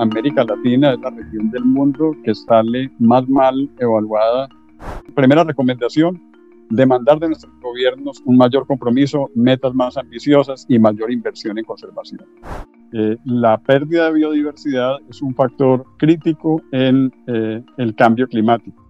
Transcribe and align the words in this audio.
América 0.00 0.44
Latina 0.44 0.94
es 0.94 1.00
la 1.00 1.10
región 1.10 1.50
del 1.50 1.64
mundo 1.64 2.16
que 2.24 2.34
sale 2.34 2.90
más 2.98 3.28
mal 3.28 3.68
evaluada. 3.78 4.48
Primera 5.14 5.44
recomendación, 5.44 6.18
demandar 6.70 7.18
de 7.18 7.28
nuestros 7.28 7.52
gobiernos 7.60 8.22
un 8.24 8.38
mayor 8.38 8.66
compromiso, 8.66 9.30
metas 9.34 9.74
más 9.74 9.98
ambiciosas 9.98 10.64
y 10.68 10.78
mayor 10.78 11.12
inversión 11.12 11.58
en 11.58 11.64
conservación. 11.64 12.22
Eh, 12.94 13.18
la 13.26 13.58
pérdida 13.58 14.06
de 14.06 14.14
biodiversidad 14.14 14.96
es 15.10 15.20
un 15.20 15.34
factor 15.34 15.84
crítico 15.98 16.62
en 16.72 17.12
eh, 17.26 17.62
el 17.76 17.94
cambio 17.94 18.26
climático. 18.26 18.82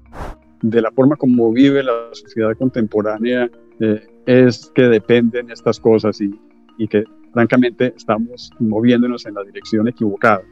De 0.63 0.81
la 0.81 0.93
forma 0.93 1.17
como 1.17 1.51
vive 1.51 1.83
la 1.83 1.93
sociedad 2.13 2.57
contemporánea 2.57 3.51
eh, 3.81 4.01
es 4.27 4.71
que 4.77 4.83
dependen 4.83 5.51
estas 5.51 5.81
cosas 5.81 6.21
y, 6.21 6.31
y 6.79 6.87
que 6.87 7.03
francamente 7.33 7.95
estamos 7.97 8.51
moviéndonos 8.61 9.27
en 9.27 9.35
la 9.35 9.43
dirección 9.43 9.89
equivocada. 9.89 10.43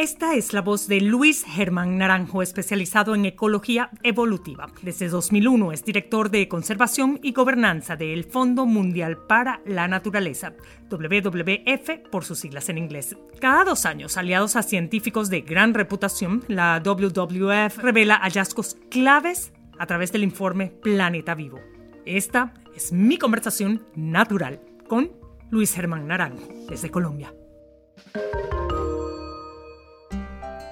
Esta 0.00 0.34
es 0.34 0.54
la 0.54 0.62
voz 0.62 0.88
de 0.88 1.02
Luis 1.02 1.44
Germán 1.44 1.98
Naranjo, 1.98 2.40
especializado 2.40 3.14
en 3.14 3.26
ecología 3.26 3.90
evolutiva. 4.02 4.68
Desde 4.80 5.08
2001 5.08 5.72
es 5.72 5.84
director 5.84 6.30
de 6.30 6.48
conservación 6.48 7.20
y 7.22 7.32
gobernanza 7.32 7.96
del 7.96 8.24
Fondo 8.24 8.64
Mundial 8.64 9.18
para 9.18 9.60
la 9.66 9.88
Naturaleza, 9.88 10.54
WWF 10.90 12.08
por 12.10 12.24
sus 12.24 12.38
siglas 12.38 12.70
en 12.70 12.78
inglés. 12.78 13.14
Cada 13.40 13.64
dos 13.64 13.84
años, 13.84 14.16
aliados 14.16 14.56
a 14.56 14.62
científicos 14.62 15.28
de 15.28 15.42
gran 15.42 15.74
reputación, 15.74 16.44
la 16.48 16.80
WWF 16.82 17.76
revela 17.76 18.20
hallazgos 18.22 18.78
claves 18.90 19.52
a 19.78 19.84
través 19.84 20.12
del 20.12 20.24
informe 20.24 20.68
Planeta 20.68 21.34
Vivo. 21.34 21.60
Esta 22.06 22.54
es 22.74 22.90
mi 22.90 23.18
conversación 23.18 23.82
natural 23.96 24.62
con 24.88 25.12
Luis 25.50 25.74
Germán 25.74 26.06
Naranjo, 26.06 26.48
desde 26.70 26.90
Colombia. 26.90 27.34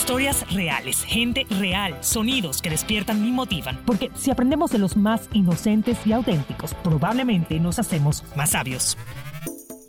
Historias 0.00 0.50
reales, 0.50 1.04
gente 1.04 1.46
real, 1.50 1.94
sonidos 2.00 2.62
que 2.62 2.70
despiertan 2.70 3.22
y 3.24 3.30
motivan. 3.30 3.78
Porque 3.84 4.10
si 4.16 4.30
aprendemos 4.30 4.70
de 4.70 4.78
los 4.78 4.96
más 4.96 5.28
inocentes 5.34 5.98
y 6.06 6.12
auténticos, 6.14 6.72
probablemente 6.72 7.60
nos 7.60 7.78
hacemos 7.78 8.24
más 8.34 8.52
sabios. 8.52 8.96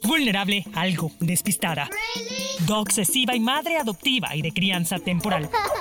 Vulnerable, 0.03 0.65
algo 0.75 1.11
despistada. 1.21 1.89
Obsesiva 2.69 3.37
y 3.37 3.39
madre 3.39 3.77
adoptiva 3.77 4.35
y 4.35 4.41
de 4.41 4.51
crianza 4.51 4.99
temporal. 4.99 5.49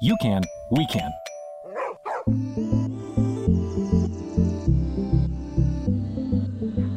you 0.00 0.16
can, 0.20 0.42
we 0.70 0.86
can. 0.86 1.10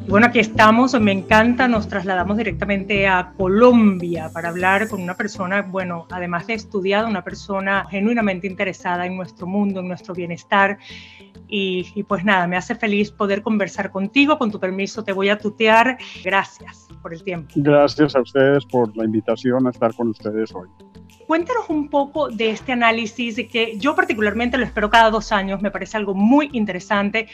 Bueno, 0.07 0.27
aquí 0.27 0.39
estamos, 0.39 0.99
me 0.99 1.13
encanta, 1.13 1.69
nos 1.69 1.87
trasladamos 1.87 2.35
directamente 2.35 3.07
a 3.07 3.31
Colombia 3.37 4.29
para 4.33 4.49
hablar 4.49 4.89
con 4.89 5.01
una 5.01 5.15
persona, 5.15 5.61
bueno, 5.61 6.05
además 6.11 6.47
de 6.47 6.55
estudiada, 6.55 7.07
una 7.07 7.23
persona 7.23 7.87
genuinamente 7.89 8.45
interesada 8.45 9.05
en 9.05 9.15
nuestro 9.15 9.47
mundo, 9.47 9.79
en 9.79 9.87
nuestro 9.87 10.13
bienestar. 10.13 10.77
Y, 11.51 11.91
y, 11.95 12.03
pues 12.03 12.23
nada, 12.23 12.47
me 12.47 12.55
hace 12.55 12.73
feliz 12.73 13.11
poder 13.11 13.43
conversar 13.43 13.91
contigo. 13.91 14.39
Con 14.39 14.49
tu 14.49 14.59
permiso, 14.59 15.03
te 15.03 15.11
voy 15.11 15.29
a 15.29 15.37
tutear. 15.37 15.97
Gracias 16.23 16.87
por 17.01 17.13
el 17.13 17.21
tiempo. 17.23 17.51
Gracias 17.57 18.15
a 18.15 18.21
ustedes 18.21 18.65
por 18.65 18.95
la 18.95 19.03
invitación 19.03 19.67
a 19.67 19.71
estar 19.71 19.93
con 19.93 20.07
ustedes 20.09 20.53
hoy. 20.55 20.69
Cuéntanos 21.27 21.69
un 21.69 21.89
poco 21.89 22.29
de 22.29 22.49
este 22.49 22.71
análisis 22.71 23.35
que 23.49 23.77
yo 23.77 23.95
particularmente 23.95 24.57
lo 24.57 24.65
espero 24.65 24.89
cada 24.89 25.09
dos 25.09 25.31
años, 25.31 25.61
me 25.61 25.71
parece 25.71 25.97
algo 25.97 26.13
muy 26.13 26.49
interesante 26.51 27.27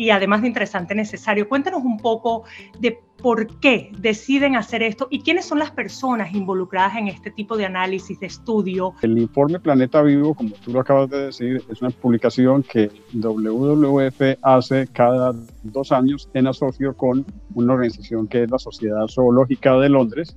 y 0.00 0.08
además 0.08 0.40
de 0.40 0.48
interesante, 0.48 0.94
necesario. 0.94 1.46
Cuéntanos 1.46 1.84
un 1.84 1.98
poco 1.98 2.44
de 2.78 2.98
por 3.18 3.60
qué 3.60 3.92
deciden 3.98 4.56
hacer 4.56 4.82
esto 4.82 5.08
y 5.10 5.20
quiénes 5.20 5.44
son 5.44 5.58
las 5.58 5.72
personas 5.72 6.32
involucradas 6.32 6.96
en 6.96 7.08
este 7.08 7.30
tipo 7.30 7.54
de 7.58 7.66
análisis, 7.66 8.18
de 8.18 8.28
estudio. 8.28 8.94
El 9.02 9.18
informe 9.18 9.60
Planeta 9.60 10.00
Vivo, 10.00 10.32
como 10.34 10.54
tú 10.54 10.72
lo 10.72 10.80
acabas 10.80 11.10
de 11.10 11.26
decir, 11.26 11.62
es 11.70 11.82
una 11.82 11.90
publicación 11.90 12.62
que 12.62 12.90
WWF 13.12 14.38
hace 14.40 14.86
cada 14.86 15.34
dos 15.64 15.92
años 15.92 16.30
en 16.32 16.46
asocio 16.46 16.96
con 16.96 17.26
una 17.54 17.74
organización 17.74 18.26
que 18.26 18.44
es 18.44 18.50
la 18.50 18.58
Sociedad 18.58 19.06
Zoológica 19.06 19.76
de 19.76 19.90
Londres 19.90 20.34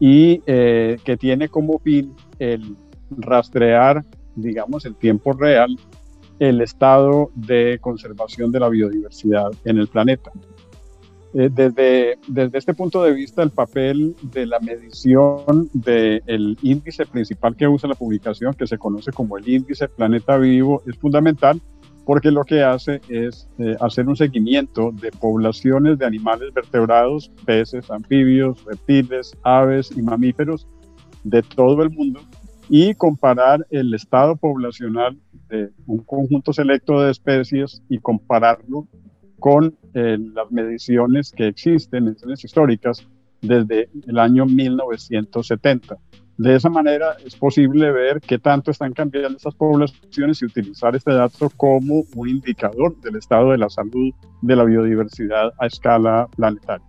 y 0.00 0.40
eh, 0.46 0.96
que 1.04 1.18
tiene 1.18 1.50
como 1.50 1.78
fin 1.78 2.16
el 2.38 2.74
rastrear, 3.10 4.02
digamos, 4.34 4.86
en 4.86 4.94
tiempo 4.94 5.34
real 5.34 5.76
el 6.48 6.60
estado 6.60 7.30
de 7.34 7.78
conservación 7.80 8.52
de 8.52 8.60
la 8.60 8.68
biodiversidad 8.68 9.50
en 9.64 9.78
el 9.78 9.88
planeta. 9.88 10.30
Eh, 11.32 11.50
desde, 11.52 12.18
desde 12.28 12.58
este 12.58 12.74
punto 12.74 13.02
de 13.02 13.12
vista, 13.12 13.42
el 13.42 13.50
papel 13.50 14.14
de 14.22 14.46
la 14.46 14.60
medición 14.60 15.68
del 15.72 16.56
índice 16.62 17.06
principal 17.06 17.56
que 17.56 17.66
usa 17.66 17.88
la 17.88 17.96
publicación, 17.96 18.54
que 18.54 18.66
se 18.66 18.78
conoce 18.78 19.10
como 19.10 19.36
el 19.36 19.48
índice 19.48 19.88
Planeta 19.88 20.36
Vivo, 20.36 20.82
es 20.86 20.96
fundamental 20.96 21.60
porque 22.04 22.30
lo 22.30 22.44
que 22.44 22.62
hace 22.62 23.00
es 23.08 23.48
eh, 23.58 23.76
hacer 23.80 24.06
un 24.06 24.16
seguimiento 24.16 24.92
de 24.92 25.10
poblaciones 25.10 25.98
de 25.98 26.04
animales 26.04 26.52
vertebrados, 26.52 27.32
peces, 27.46 27.90
anfibios, 27.90 28.62
reptiles, 28.66 29.32
aves 29.42 29.90
y 29.96 30.02
mamíferos 30.02 30.66
de 31.24 31.42
todo 31.42 31.82
el 31.82 31.90
mundo 31.90 32.20
y 32.68 32.94
comparar 32.94 33.66
el 33.70 33.92
estado 33.94 34.36
poblacional 34.36 35.18
de 35.48 35.70
un 35.86 35.98
conjunto 35.98 36.52
selecto 36.52 37.00
de 37.00 37.10
especies 37.10 37.82
y 37.88 37.98
compararlo 37.98 38.88
con 39.38 39.76
eh, 39.92 40.16
las 40.18 40.50
mediciones 40.50 41.30
que 41.30 41.48
existen, 41.48 42.04
mediciones 42.04 42.44
históricas, 42.44 43.06
desde 43.42 43.90
el 44.06 44.18
año 44.18 44.46
1970. 44.46 45.98
De 46.36 46.56
esa 46.56 46.68
manera 46.68 47.16
es 47.24 47.36
posible 47.36 47.92
ver 47.92 48.20
qué 48.20 48.38
tanto 48.38 48.72
están 48.72 48.92
cambiando 48.92 49.36
estas 49.36 49.54
poblaciones 49.54 50.42
y 50.42 50.46
utilizar 50.46 50.96
este 50.96 51.12
dato 51.12 51.48
como 51.56 52.02
un 52.16 52.28
indicador 52.28 53.00
del 53.00 53.16
estado 53.16 53.52
de 53.52 53.58
la 53.58 53.68
salud 53.68 54.12
de 54.42 54.56
la 54.56 54.64
biodiversidad 54.64 55.52
a 55.58 55.66
escala 55.66 56.26
planetaria. 56.34 56.86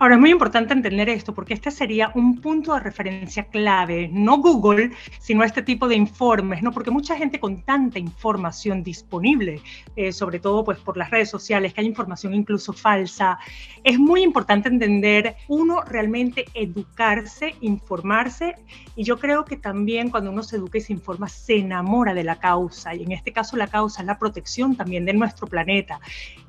Ahora, 0.00 0.14
es 0.14 0.20
muy 0.20 0.30
importante 0.30 0.72
entender 0.74 1.08
esto 1.08 1.34
porque 1.34 1.54
este 1.54 1.72
sería 1.72 2.12
un 2.14 2.40
punto 2.40 2.72
de 2.72 2.78
referencia 2.78 3.42
clave, 3.44 4.08
no 4.12 4.38
Google, 4.38 4.92
sino 5.18 5.42
este 5.42 5.60
tipo 5.60 5.88
de 5.88 5.96
informes, 5.96 6.62
¿no? 6.62 6.70
Porque 6.70 6.92
mucha 6.92 7.16
gente 7.16 7.40
con 7.40 7.62
tanta 7.62 7.98
información 7.98 8.84
disponible, 8.84 9.60
eh, 9.96 10.12
sobre 10.12 10.38
todo 10.38 10.64
pues 10.64 10.78
por 10.78 10.96
las 10.96 11.10
redes 11.10 11.30
sociales, 11.30 11.74
que 11.74 11.80
hay 11.80 11.88
información 11.88 12.32
incluso 12.32 12.72
falsa, 12.72 13.40
es 13.82 13.98
muy 13.98 14.22
importante 14.22 14.68
entender, 14.68 15.34
uno, 15.48 15.82
realmente 15.82 16.44
educarse, 16.54 17.56
informarse, 17.60 18.54
y 18.94 19.02
yo 19.02 19.18
creo 19.18 19.44
que 19.44 19.56
también 19.56 20.10
cuando 20.10 20.30
uno 20.30 20.44
se 20.44 20.56
educa 20.56 20.78
y 20.78 20.82
se 20.82 20.92
informa, 20.92 21.28
se 21.28 21.56
enamora 21.56 22.14
de 22.14 22.22
la 22.22 22.38
causa, 22.38 22.94
y 22.94 23.02
en 23.02 23.10
este 23.10 23.32
caso 23.32 23.56
la 23.56 23.66
causa 23.66 24.02
es 24.02 24.06
la 24.06 24.18
protección 24.18 24.76
también 24.76 25.04
de 25.04 25.12
nuestro 25.12 25.48
planeta. 25.48 25.98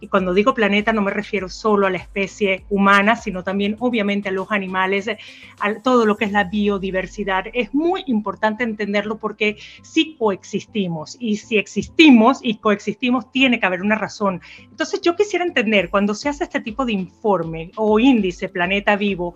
Y 0.02 0.08
cuando 0.08 0.36
digo 0.36 0.54
planeta 0.54 0.94
no 0.94 1.02
me 1.02 1.12
refiero 1.12 1.50
solo 1.50 1.88
a 1.88 1.90
la 1.90 1.98
especie 1.98 2.64
humana, 2.70 3.16
sino 3.16 3.39
también 3.44 3.76
obviamente 3.80 4.30
a 4.30 4.32
los 4.32 4.52
animales, 4.52 5.10
a 5.60 5.74
todo 5.76 6.06
lo 6.06 6.18
que 6.18 6.26
es 6.26 6.32
la 6.32 6.46
biodiversidad. 6.46 7.46
Es 7.54 7.74
muy 7.74 8.04
importante 8.08 8.64
entenderlo 8.64 9.18
porque 9.18 9.58
sí 9.82 10.16
coexistimos 10.18 11.18
y 11.20 11.38
si 11.38 11.58
existimos 11.58 12.40
y 12.42 12.56
coexistimos 12.56 13.32
tiene 13.32 13.60
que 13.60 13.66
haber 13.66 13.82
una 13.82 13.96
razón. 13.96 14.42
Entonces 14.64 15.02
yo 15.02 15.16
quisiera 15.16 15.46
entender 15.46 15.90
cuando 15.90 16.14
se 16.14 16.30
hace 16.30 16.44
este 16.44 16.62
tipo 16.62 16.86
de 16.86 16.94
informe 16.94 17.72
o 17.76 18.00
índice 18.00 18.50
Planeta 18.50 18.96
Vivo, 18.96 19.36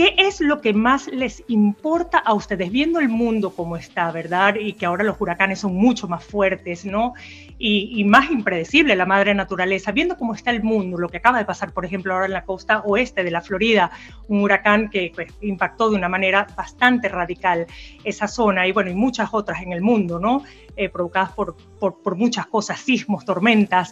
¿Qué 0.00 0.14
es 0.16 0.40
lo 0.40 0.62
que 0.62 0.72
más 0.72 1.08
les 1.08 1.44
importa 1.48 2.16
a 2.16 2.32
ustedes, 2.32 2.70
viendo 2.70 3.00
el 3.00 3.10
mundo 3.10 3.50
como 3.50 3.76
está, 3.76 4.10
verdad? 4.10 4.54
Y 4.58 4.72
que 4.72 4.86
ahora 4.86 5.04
los 5.04 5.20
huracanes 5.20 5.58
son 5.58 5.74
mucho 5.74 6.08
más 6.08 6.24
fuertes, 6.24 6.86
¿no? 6.86 7.12
Y, 7.58 8.02
más 8.04 8.30
impredecible 8.30 8.96
la 8.96 9.04
madre 9.04 9.34
naturaleza, 9.34 9.92
viendo 9.92 10.16
cómo 10.16 10.34
está 10.34 10.52
el 10.52 10.62
mundo, 10.62 10.96
lo 10.96 11.10
que 11.10 11.18
acaba 11.18 11.36
de 11.36 11.44
pasar, 11.44 11.74
por 11.74 11.84
ejemplo, 11.84 12.14
ahora 12.14 12.24
en 12.24 12.32
la 12.32 12.46
costa 12.46 12.80
oeste 12.86 13.22
de 13.22 13.30
la 13.30 13.42
Florida, 13.42 13.90
un 14.28 14.40
huracán 14.40 14.88
que 14.88 15.12
pues, 15.14 15.34
impactó 15.42 15.90
de 15.90 15.96
una 15.96 16.08
manera 16.08 16.46
bastante 16.56 17.10
radical 17.10 17.66
esa 18.02 18.26
zona 18.26 18.66
y 18.66 18.72
bueno, 18.72 18.90
y 18.90 18.94
muchas 18.94 19.28
otras 19.32 19.60
en 19.60 19.72
el 19.72 19.82
mundo, 19.82 20.18
¿no? 20.18 20.44
Eh, 20.76 20.88
provocadas 20.88 21.32
por, 21.32 21.58
por, 21.78 22.00
por 22.00 22.16
muchas 22.16 22.46
cosas, 22.46 22.80
sismos, 22.80 23.26
tormentas. 23.26 23.90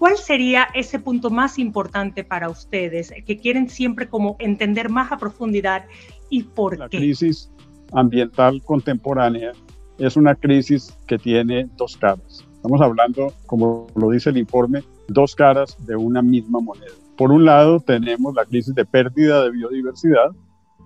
¿Cuál 0.00 0.16
sería 0.16 0.68
ese 0.72 0.98
punto 0.98 1.28
más 1.28 1.58
importante 1.58 2.24
para 2.24 2.48
ustedes 2.48 3.12
que 3.26 3.36
quieren 3.36 3.68
siempre 3.68 4.08
como 4.08 4.34
entender 4.38 4.88
más 4.88 5.12
a 5.12 5.18
profundidad 5.18 5.84
y 6.30 6.44
por 6.44 6.72
qué? 6.72 6.78
La 6.78 6.88
crisis 6.88 7.52
ambiental 7.92 8.62
contemporánea 8.64 9.52
es 9.98 10.16
una 10.16 10.34
crisis 10.34 10.96
que 11.06 11.18
tiene 11.18 11.68
dos 11.76 11.98
caras. 11.98 12.42
Estamos 12.54 12.80
hablando, 12.80 13.34
como 13.44 13.88
lo 13.94 14.08
dice 14.08 14.30
el 14.30 14.38
informe, 14.38 14.82
dos 15.08 15.34
caras 15.36 15.76
de 15.84 15.96
una 15.96 16.22
misma 16.22 16.60
moneda. 16.60 16.94
Por 17.18 17.30
un 17.30 17.44
lado 17.44 17.78
tenemos 17.78 18.34
la 18.34 18.46
crisis 18.46 18.74
de 18.74 18.86
pérdida 18.86 19.44
de 19.44 19.50
biodiversidad, 19.50 20.30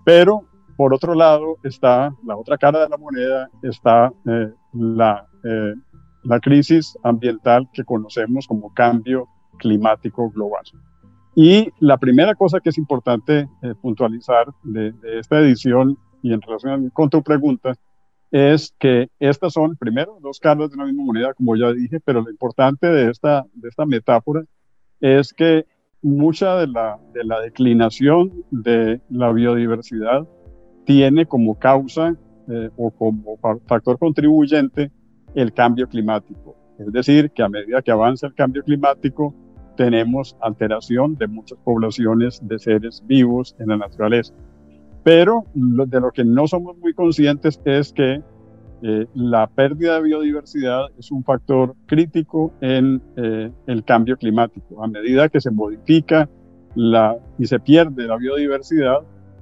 pero 0.04 0.42
por 0.76 0.92
otro 0.92 1.14
lado 1.14 1.58
está 1.62 2.12
la 2.26 2.36
otra 2.36 2.58
cara 2.58 2.80
de 2.80 2.88
la 2.88 2.96
moneda, 2.96 3.48
está 3.62 4.12
eh, 4.26 4.50
la 4.72 5.24
eh, 5.44 5.74
la 6.24 6.40
crisis 6.40 6.96
ambiental 7.02 7.68
que 7.72 7.84
conocemos 7.84 8.46
como 8.46 8.72
cambio 8.72 9.28
climático 9.58 10.30
global. 10.30 10.64
Y 11.36 11.68
la 11.80 11.98
primera 11.98 12.34
cosa 12.34 12.60
que 12.60 12.70
es 12.70 12.78
importante 12.78 13.48
eh, 13.62 13.74
puntualizar 13.80 14.46
de, 14.62 14.94
esta 15.18 15.40
edición 15.40 15.98
y 16.22 16.32
en 16.32 16.40
relación 16.40 16.90
con 16.90 17.10
tu 17.10 17.22
pregunta 17.22 17.74
es 18.30 18.74
que 18.78 19.08
estas 19.18 19.52
son, 19.52 19.76
primero, 19.76 20.18
dos 20.20 20.40
caras 20.40 20.70
de 20.70 20.76
una 20.76 20.86
misma 20.86 21.04
moneda, 21.04 21.34
como 21.34 21.56
ya 21.56 21.72
dije, 21.72 22.00
pero 22.00 22.22
lo 22.22 22.30
importante 22.30 22.86
de 22.86 23.10
esta, 23.10 23.44
de 23.54 23.68
esta 23.68 23.86
metáfora 23.86 24.42
es 25.00 25.32
que 25.32 25.66
mucha 26.02 26.56
de 26.56 26.66
la, 26.66 26.98
de 27.12 27.24
la 27.24 27.40
declinación 27.40 28.44
de 28.50 29.00
la 29.08 29.32
biodiversidad 29.32 30.26
tiene 30.84 31.26
como 31.26 31.58
causa 31.58 32.16
eh, 32.48 32.70
o 32.76 32.90
como 32.90 33.38
factor 33.66 33.98
contribuyente 33.98 34.90
el 35.34 35.52
cambio 35.52 35.88
climático. 35.88 36.56
Es 36.78 36.92
decir, 36.92 37.30
que 37.30 37.42
a 37.42 37.48
medida 37.48 37.82
que 37.82 37.90
avanza 37.90 38.26
el 38.26 38.34
cambio 38.34 38.62
climático, 38.62 39.34
tenemos 39.76 40.36
alteración 40.40 41.16
de 41.16 41.26
muchas 41.26 41.58
poblaciones 41.64 42.40
de 42.42 42.58
seres 42.58 43.02
vivos 43.06 43.56
en 43.58 43.68
la 43.68 43.76
naturaleza. 43.76 44.34
Pero 45.02 45.44
de 45.54 46.00
lo 46.00 46.10
que 46.12 46.24
no 46.24 46.46
somos 46.46 46.76
muy 46.78 46.94
conscientes 46.94 47.60
es 47.64 47.92
que 47.92 48.22
eh, 48.82 49.06
la 49.14 49.46
pérdida 49.46 49.96
de 49.96 50.02
biodiversidad 50.02 50.86
es 50.98 51.10
un 51.10 51.24
factor 51.24 51.74
crítico 51.86 52.52
en 52.60 53.00
eh, 53.16 53.50
el 53.66 53.84
cambio 53.84 54.16
climático. 54.16 54.82
A 54.82 54.88
medida 54.88 55.28
que 55.28 55.40
se 55.40 55.50
modifica 55.50 56.28
y 57.38 57.46
se 57.46 57.60
pierde 57.60 58.06
la 58.06 58.16
biodiversidad, 58.16 58.98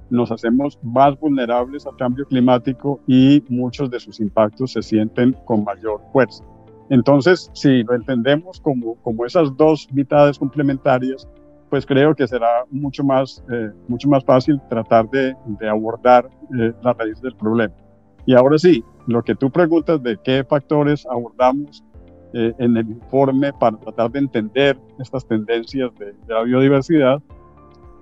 nos 0.09 0.31
hacemos 0.31 0.79
más 0.83 1.19
vulnerables 1.19 1.85
al 1.85 1.95
cambio 1.95 2.25
climático 2.25 2.99
y 3.07 3.43
muchos 3.49 3.89
de 3.89 3.99
sus 3.99 4.19
impactos 4.19 4.73
se 4.73 4.81
sienten 4.81 5.33
con 5.45 5.63
mayor 5.63 6.01
fuerza. 6.11 6.43
Entonces, 6.89 7.49
si 7.53 7.83
lo 7.83 7.95
entendemos 7.95 8.59
como, 8.59 8.95
como 8.95 9.25
esas 9.25 9.55
dos 9.57 9.87
mitades 9.91 10.37
complementarias, 10.37 11.27
pues 11.69 11.85
creo 11.87 12.13
que 12.13 12.27
será 12.27 12.65
mucho 12.69 13.03
más, 13.03 13.43
eh, 13.51 13.71
mucho 13.87 14.07
más 14.07 14.23
fácil 14.23 14.61
tratar 14.69 15.09
de, 15.09 15.35
abordar 15.67 16.29
eh, 16.59 16.71
la 16.83 16.93
raíz 16.93 17.19
del 17.21 17.35
problema. 17.35 17.73
Y 18.27 18.35
ahora 18.35 18.59
sí, 18.59 18.83
lo 19.07 19.23
que 19.23 19.33
tú 19.33 19.49
preguntas 19.49 20.03
de 20.03 20.17
qué 20.23 20.43
factores 20.43 21.05
abordamos 21.07 21.83
eh, 22.33 22.53
en 22.59 22.77
el 22.77 22.87
informe 22.89 23.51
para 23.53 23.77
tratar 23.77 24.11
de 24.11 24.19
entender 24.19 24.77
estas 24.99 25.25
tendencias 25.27 25.89
de, 25.95 26.13
de 26.13 26.33
la 26.33 26.43
biodiversidad, 26.43 27.21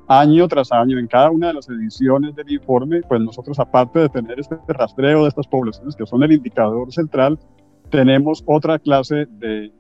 año 0.07 0.48
tras 0.48 0.71
año, 0.71 0.98
en 0.98 1.07
cada 1.07 1.31
una 1.31 1.48
de 1.48 1.53
las 1.53 1.69
ediciones 1.69 2.36
del 2.36 2.51
informe, 2.51 3.01
pues 3.01 3.21
nosotros, 3.21 3.59
aparte 3.59 4.00
de 4.00 4.09
tener 4.09 4.39
este 4.39 4.57
rastreo 4.68 5.24
de 5.24 5.30
estas 5.30 5.48
poblaciones, 5.48 5.95
que 5.95 6.06
son 6.06 6.24
el 6.24 6.31
indicador 6.31 6.92
central, 6.92 7.39
tenemos 7.89 8.44
otra 8.48 8.80
clase 8.80 9.27
de, 9.30 9.71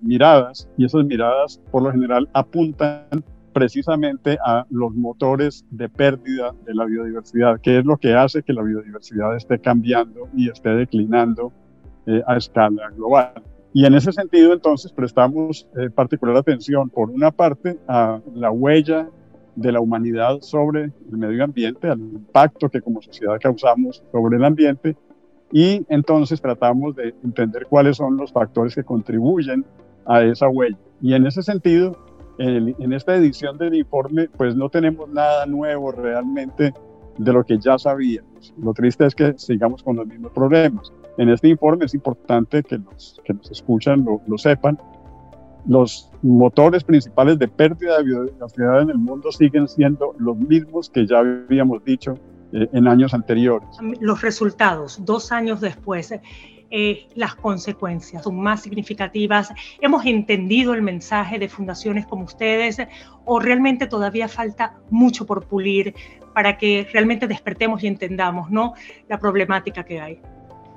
miradas 0.00 0.68
y 0.78 0.86
esas 0.86 1.04
miradas 1.04 1.60
por 1.70 1.82
lo 1.82 1.92
general 1.92 2.26
apuntan 2.32 3.22
precisamente 3.52 4.38
a 4.44 4.64
los 4.70 4.94
motores 4.94 5.66
de 5.70 5.88
pérdida 5.90 6.54
de 6.64 6.74
la 6.74 6.86
biodiversidad, 6.86 7.60
que 7.60 7.78
es 7.78 7.84
lo 7.84 7.98
que 7.98 8.14
hace 8.14 8.42
que 8.42 8.54
la 8.54 8.62
biodiversidad 8.62 9.36
esté 9.36 9.58
cambiando 9.58 10.28
y 10.34 10.48
esté 10.48 10.70
declinando 10.70 11.52
eh, 12.06 12.22
a 12.26 12.38
escala 12.38 12.88
global. 12.96 13.34
Y 13.74 13.84
en 13.84 13.94
ese 13.94 14.12
sentido, 14.12 14.52
entonces, 14.52 14.92
prestamos 14.92 15.68
eh, 15.76 15.90
particular 15.90 16.36
atención, 16.36 16.88
por 16.88 17.10
una 17.10 17.32
parte, 17.32 17.78
a 17.88 18.20
la 18.34 18.50
huella 18.50 19.08
de 19.56 19.72
la 19.72 19.80
humanidad 19.80 20.40
sobre 20.40 20.84
el 20.84 21.18
medio 21.18 21.44
ambiente, 21.44 21.88
al 21.88 22.00
impacto 22.00 22.68
que 22.68 22.80
como 22.80 23.00
sociedad 23.02 23.38
causamos 23.40 24.02
sobre 24.10 24.36
el 24.36 24.44
ambiente 24.44 24.96
y 25.52 25.86
entonces 25.88 26.40
tratamos 26.40 26.96
de 26.96 27.14
entender 27.22 27.66
cuáles 27.66 27.98
son 27.98 28.16
los 28.16 28.32
factores 28.32 28.74
que 28.74 28.82
contribuyen 28.82 29.64
a 30.06 30.22
esa 30.22 30.48
huella. 30.48 30.76
Y 31.00 31.14
en 31.14 31.26
ese 31.26 31.42
sentido, 31.42 31.96
en, 32.38 32.92
esta 32.92 33.14
edición 33.14 33.56
del 33.58 33.74
informe, 33.74 34.28
pues 34.36 34.56
no 34.56 34.68
tenemos 34.68 35.08
nada 35.08 35.46
nuevo 35.46 35.92
realmente 35.92 36.72
de 37.18 37.32
lo 37.32 37.44
que 37.44 37.58
ya 37.58 37.78
sabíamos. 37.78 38.52
Lo 38.60 38.74
triste 38.74 39.06
es 39.06 39.14
que 39.14 39.34
sigamos 39.36 39.82
con 39.82 39.96
los 39.96 40.06
mismos 40.06 40.32
problemas. 40.32 40.92
En 41.18 41.28
este 41.28 41.48
informe 41.48 41.84
es 41.84 41.94
importante 41.94 42.62
que 42.64 42.78
los 42.78 43.20
que 43.24 43.34
nos 43.34 43.48
escuchan 43.50 44.04
lo, 44.04 44.20
lo 44.26 44.36
sepan, 44.36 44.78
los 45.66 46.10
motores 46.22 46.84
principales 46.84 47.38
de 47.38 47.48
pérdida 47.48 47.98
de 47.98 48.04
biodiversidad 48.04 48.82
en 48.82 48.90
el 48.90 48.98
mundo 48.98 49.32
siguen 49.32 49.68
siendo 49.68 50.14
los 50.18 50.36
mismos 50.36 50.90
que 50.90 51.06
ya 51.06 51.18
habíamos 51.18 51.84
dicho 51.84 52.18
eh, 52.52 52.68
en 52.72 52.86
años 52.86 53.14
anteriores. 53.14 53.68
Los 54.00 54.22
resultados, 54.22 55.04
dos 55.04 55.32
años 55.32 55.60
después, 55.60 56.12
eh, 56.70 57.08
las 57.14 57.34
consecuencias 57.34 58.24
son 58.24 58.40
más 58.40 58.62
significativas. 58.62 59.52
¿Hemos 59.80 60.04
entendido 60.06 60.74
el 60.74 60.82
mensaje 60.82 61.38
de 61.38 61.48
fundaciones 61.48 62.06
como 62.06 62.24
ustedes 62.24 62.78
o 63.24 63.38
realmente 63.38 63.86
todavía 63.86 64.28
falta 64.28 64.74
mucho 64.90 65.24
por 65.24 65.46
pulir 65.46 65.94
para 66.34 66.58
que 66.58 66.86
realmente 66.92 67.28
despertemos 67.28 67.82
y 67.84 67.86
entendamos 67.86 68.50
¿no? 68.50 68.74
la 69.08 69.18
problemática 69.18 69.84
que 69.84 70.00
hay? 70.00 70.20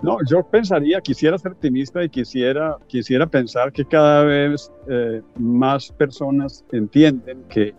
No, 0.01 0.17
yo 0.29 0.43
pensaría, 0.43 1.01
quisiera 1.01 1.37
ser 1.37 1.53
optimista 1.53 2.03
y 2.03 2.09
quisiera, 2.09 2.77
quisiera 2.87 3.25
pensar 3.25 3.71
que 3.71 3.83
cada 3.83 4.23
vez 4.23 4.71
eh, 4.87 5.21
más 5.37 5.91
personas 5.91 6.63
entienden 6.71 7.43
que 7.49 7.73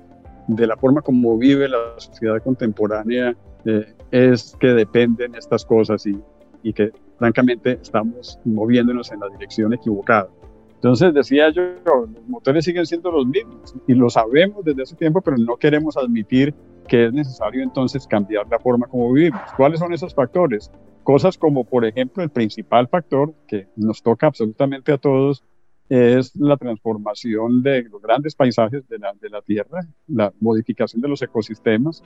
de 0.49 0.67
la 0.67 0.77
forma 0.77 1.01
como 1.01 1.39
vive 1.39 1.69
la 1.69 1.95
sociedad 1.99 2.43
contemporánea 2.43 3.37
eh, 3.65 3.95
es 4.11 4.57
que 4.59 4.69
dependen 4.69 5.35
estas 5.37 5.65
cosas 5.65 6.07
y, 6.07 6.19
y 6.63 6.73
que 6.73 6.91
francamente 7.19 7.79
estamos 7.81 8.39
moviéndonos 8.45 9.13
en 9.13 9.21
la 9.21 9.29
dirección 9.29 9.73
equivocada. 9.73 10.29
Entonces 10.75 11.13
decía 11.13 11.51
yo, 11.51 11.63
los 11.85 12.09
motores 12.29 12.65
siguen 12.65 12.87
siendo 12.87 13.11
los 13.11 13.27
mismos 13.27 13.75
y 13.87 13.95
lo 13.95 14.09
sabemos 14.09 14.65
desde 14.65 14.83
hace 14.83 14.97
tiempo, 14.97 15.21
pero 15.21 15.37
no 15.37 15.57
queremos 15.57 15.97
admitir 15.97 16.55
que 16.87 17.07
es 17.07 17.13
necesario 17.13 17.63
entonces 17.63 18.07
cambiar 18.07 18.47
la 18.49 18.59
forma 18.59 18.87
como 18.87 19.13
vivimos. 19.13 19.41
¿Cuáles 19.57 19.81
son 19.81 19.93
esos 19.93 20.15
factores? 20.15 20.71
Cosas 21.09 21.39
como, 21.39 21.65
por 21.65 21.87
ejemplo, 21.87 22.23
el 22.23 22.29
principal 22.29 22.87
factor 22.87 23.33
que 23.47 23.67
nos 23.77 24.03
toca 24.03 24.27
absolutamente 24.27 24.93
a 24.93 24.99
todos 24.99 25.43
es 25.89 26.37
la 26.37 26.59
transformación 26.59 27.63
de 27.63 27.85
los 27.85 28.03
grandes 28.03 28.35
paisajes 28.35 28.87
de 28.91 28.99
la, 28.99 29.15
de 29.19 29.31
la 29.31 29.41
Tierra, 29.41 29.81
la 30.07 30.35
modificación 30.39 31.01
de 31.01 31.09
los 31.09 31.23
ecosistemas. 31.23 32.03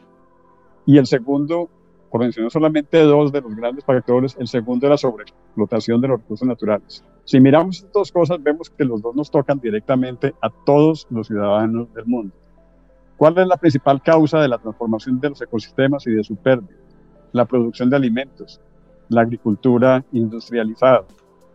Y 0.87 0.99
el 0.99 1.09
segundo, 1.09 1.69
por 2.13 2.21
mencionar 2.21 2.53
solamente 2.53 3.01
dos 3.01 3.33
de 3.33 3.41
los 3.41 3.57
grandes 3.57 3.85
factores, 3.85 4.37
el 4.39 4.47
segundo 4.47 4.87
es 4.87 4.91
la 4.91 4.99
sobreexplotación 4.99 6.01
de 6.01 6.07
los 6.07 6.21
recursos 6.21 6.47
naturales. 6.47 7.05
Si 7.25 7.41
miramos 7.41 7.79
estas 7.79 7.93
dos 7.93 8.13
cosas, 8.13 8.41
vemos 8.41 8.71
que 8.71 8.85
los 8.85 9.03
dos 9.03 9.17
nos 9.17 9.33
tocan 9.33 9.59
directamente 9.59 10.33
a 10.41 10.49
todos 10.65 11.09
los 11.11 11.27
ciudadanos 11.27 11.93
del 11.93 12.07
mundo. 12.07 12.37
¿Cuál 13.17 13.37
es 13.37 13.49
la 13.49 13.57
principal 13.57 14.01
causa 14.01 14.41
de 14.41 14.47
la 14.47 14.59
transformación 14.59 15.19
de 15.19 15.31
los 15.31 15.43
ecosistemas 15.43 16.07
y 16.07 16.13
de 16.13 16.23
su 16.23 16.37
pérdida? 16.37 16.77
La 17.33 17.47
producción 17.47 17.91
de 17.91 17.97
alimentos 17.97 18.61
la 19.13 19.23
agricultura 19.23 20.05
industrializada. 20.13 21.05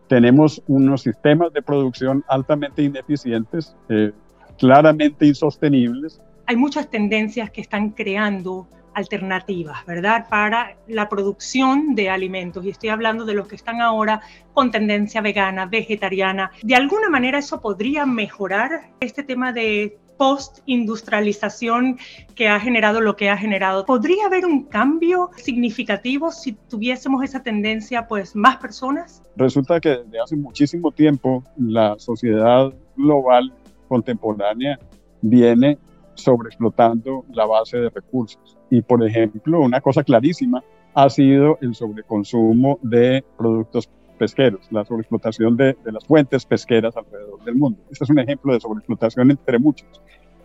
Tenemos 0.08 0.62
unos 0.68 1.02
sistemas 1.02 1.52
de 1.52 1.60
producción 1.62 2.24
altamente 2.28 2.82
ineficientes, 2.82 3.76
eh, 3.88 4.12
claramente 4.58 5.26
insostenibles. 5.26 6.20
Hay 6.46 6.56
muchas 6.56 6.88
tendencias 6.88 7.50
que 7.50 7.60
están 7.60 7.90
creando 7.90 8.66
alternativas, 8.94 9.84
¿verdad? 9.86 10.26
Para 10.28 10.76
la 10.88 11.08
producción 11.08 11.94
de 11.94 12.10
alimentos. 12.10 12.64
Y 12.64 12.70
estoy 12.70 12.88
hablando 12.88 13.24
de 13.24 13.34
los 13.34 13.46
que 13.46 13.54
están 13.54 13.80
ahora 13.80 14.20
con 14.54 14.70
tendencia 14.70 15.20
vegana, 15.20 15.66
vegetariana. 15.66 16.50
¿De 16.62 16.74
alguna 16.74 17.08
manera 17.08 17.38
eso 17.38 17.60
podría 17.60 18.06
mejorar 18.06 18.90
este 19.00 19.22
tema 19.22 19.52
de 19.52 19.98
post-industrialización 20.18 21.98
que 22.34 22.48
ha 22.48 22.60
generado 22.60 23.00
lo 23.00 23.16
que 23.16 23.30
ha 23.30 23.36
generado. 23.36 23.86
¿Podría 23.86 24.26
haber 24.26 24.44
un 24.44 24.64
cambio 24.64 25.30
significativo 25.36 26.30
si 26.30 26.52
tuviésemos 26.52 27.24
esa 27.24 27.42
tendencia, 27.42 28.06
pues 28.06 28.36
más 28.36 28.56
personas? 28.56 29.22
Resulta 29.36 29.80
que 29.80 29.90
desde 29.90 30.20
hace 30.20 30.36
muchísimo 30.36 30.90
tiempo 30.92 31.42
la 31.56 31.98
sociedad 31.98 32.74
global 32.96 33.52
contemporánea 33.88 34.78
viene 35.22 35.78
sobreexplotando 36.14 37.24
la 37.32 37.46
base 37.46 37.78
de 37.78 37.90
recursos. 37.90 38.58
Y 38.70 38.82
por 38.82 39.06
ejemplo, 39.06 39.60
una 39.60 39.80
cosa 39.80 40.02
clarísima 40.02 40.62
ha 40.94 41.08
sido 41.08 41.58
el 41.60 41.74
sobreconsumo 41.74 42.78
de 42.82 43.24
productos 43.36 43.88
pesqueros, 44.18 44.68
la 44.70 44.84
sobreexplotación 44.84 45.56
de, 45.56 45.76
de, 45.84 45.92
las 45.92 46.04
fuentes 46.04 46.44
pesqueras 46.44 46.96
alrededor 46.96 47.42
del 47.44 47.54
mundo. 47.54 47.78
Este 47.90 48.04
es 48.04 48.10
un 48.10 48.18
ejemplo 48.18 48.52
de 48.52 48.60
sobreexplotación 48.60 49.30
entre 49.30 49.58
muchos. 49.58 49.88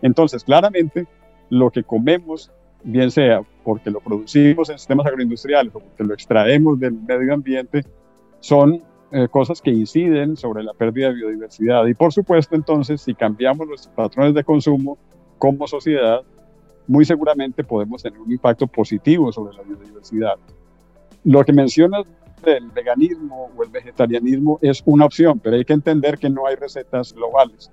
Entonces, 0.00 0.44
claramente, 0.44 1.06
lo 1.50 1.70
que 1.70 1.82
comemos, 1.82 2.50
bien 2.82 3.10
sea 3.10 3.42
porque 3.64 3.90
lo 3.90 4.00
producimos 4.00 4.68
en 4.70 4.78
sistemas 4.78 5.06
agroindustriales 5.06 5.74
o 5.74 5.80
porque 5.80 6.04
lo 6.04 6.14
extraemos 6.14 6.78
del 6.78 6.92
medio 6.92 7.34
ambiente, 7.34 7.82
son 8.40 8.82
eh, 9.10 9.28
cosas 9.28 9.62
que 9.62 9.70
inciden 9.70 10.36
sobre 10.36 10.62
la 10.62 10.74
pérdida 10.74 11.08
de 11.08 11.14
biodiversidad. 11.14 11.86
Y 11.86 11.94
por 11.94 12.12
supuesto, 12.12 12.54
entonces, 12.54 13.00
si 13.00 13.14
cambiamos 13.14 13.66
nuestros 13.66 13.94
patrones 13.94 14.34
de 14.34 14.44
consumo 14.44 14.98
como 15.38 15.66
sociedad, 15.66 16.22
muy 16.86 17.04
seguramente 17.04 17.64
podemos 17.64 18.02
tener 18.02 18.20
un 18.20 18.30
impacto 18.30 18.66
positivo 18.66 19.32
sobre 19.32 19.56
la 19.56 19.62
biodiversidad. 19.62 20.34
Lo 21.24 21.44
que 21.44 21.52
mencionas 21.52 22.04
del 22.44 22.70
veganismo 22.70 23.50
o 23.56 23.62
el 23.64 23.70
vegetarianismo 23.70 24.58
es 24.62 24.82
una 24.84 25.06
opción, 25.06 25.40
pero 25.40 25.56
hay 25.56 25.64
que 25.64 25.72
entender 25.72 26.18
que 26.18 26.30
no 26.30 26.46
hay 26.46 26.56
recetas 26.56 27.12
globales. 27.12 27.70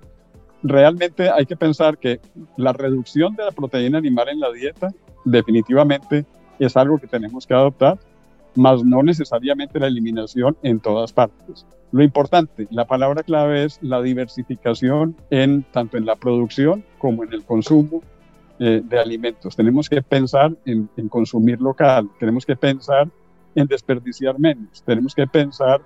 Realmente 0.62 1.28
hay 1.30 1.46
que 1.46 1.56
pensar 1.56 1.98
que 1.98 2.20
la 2.56 2.72
reducción 2.72 3.34
de 3.34 3.44
la 3.44 3.50
proteína 3.50 3.98
animal 3.98 4.28
en 4.28 4.40
la 4.40 4.52
dieta 4.52 4.92
definitivamente 5.24 6.24
es 6.58 6.76
algo 6.76 6.98
que 6.98 7.08
tenemos 7.08 7.46
que 7.46 7.54
adoptar, 7.54 7.98
más 8.54 8.84
no 8.84 9.02
necesariamente 9.02 9.80
la 9.80 9.86
eliminación 9.86 10.56
en 10.62 10.80
todas 10.80 11.12
partes. 11.12 11.66
Lo 11.90 12.02
importante, 12.02 12.68
la 12.70 12.86
palabra 12.86 13.22
clave 13.22 13.64
es 13.64 13.78
la 13.82 14.00
diversificación 14.00 15.16
en 15.30 15.64
tanto 15.72 15.96
en 15.96 16.06
la 16.06 16.16
producción 16.16 16.84
como 16.98 17.24
en 17.24 17.32
el 17.32 17.44
consumo 17.44 18.02
eh, 18.58 18.80
de 18.84 18.98
alimentos. 18.98 19.56
Tenemos 19.56 19.88
que 19.88 20.00
pensar 20.02 20.52
en, 20.64 20.88
en 20.96 21.08
consumir 21.08 21.60
local, 21.60 22.08
tenemos 22.18 22.46
que 22.46 22.56
pensar 22.56 23.08
en 23.54 23.66
desperdiciar 23.66 24.38
menos, 24.38 24.82
tenemos 24.84 25.14
que 25.14 25.26
pensar 25.26 25.80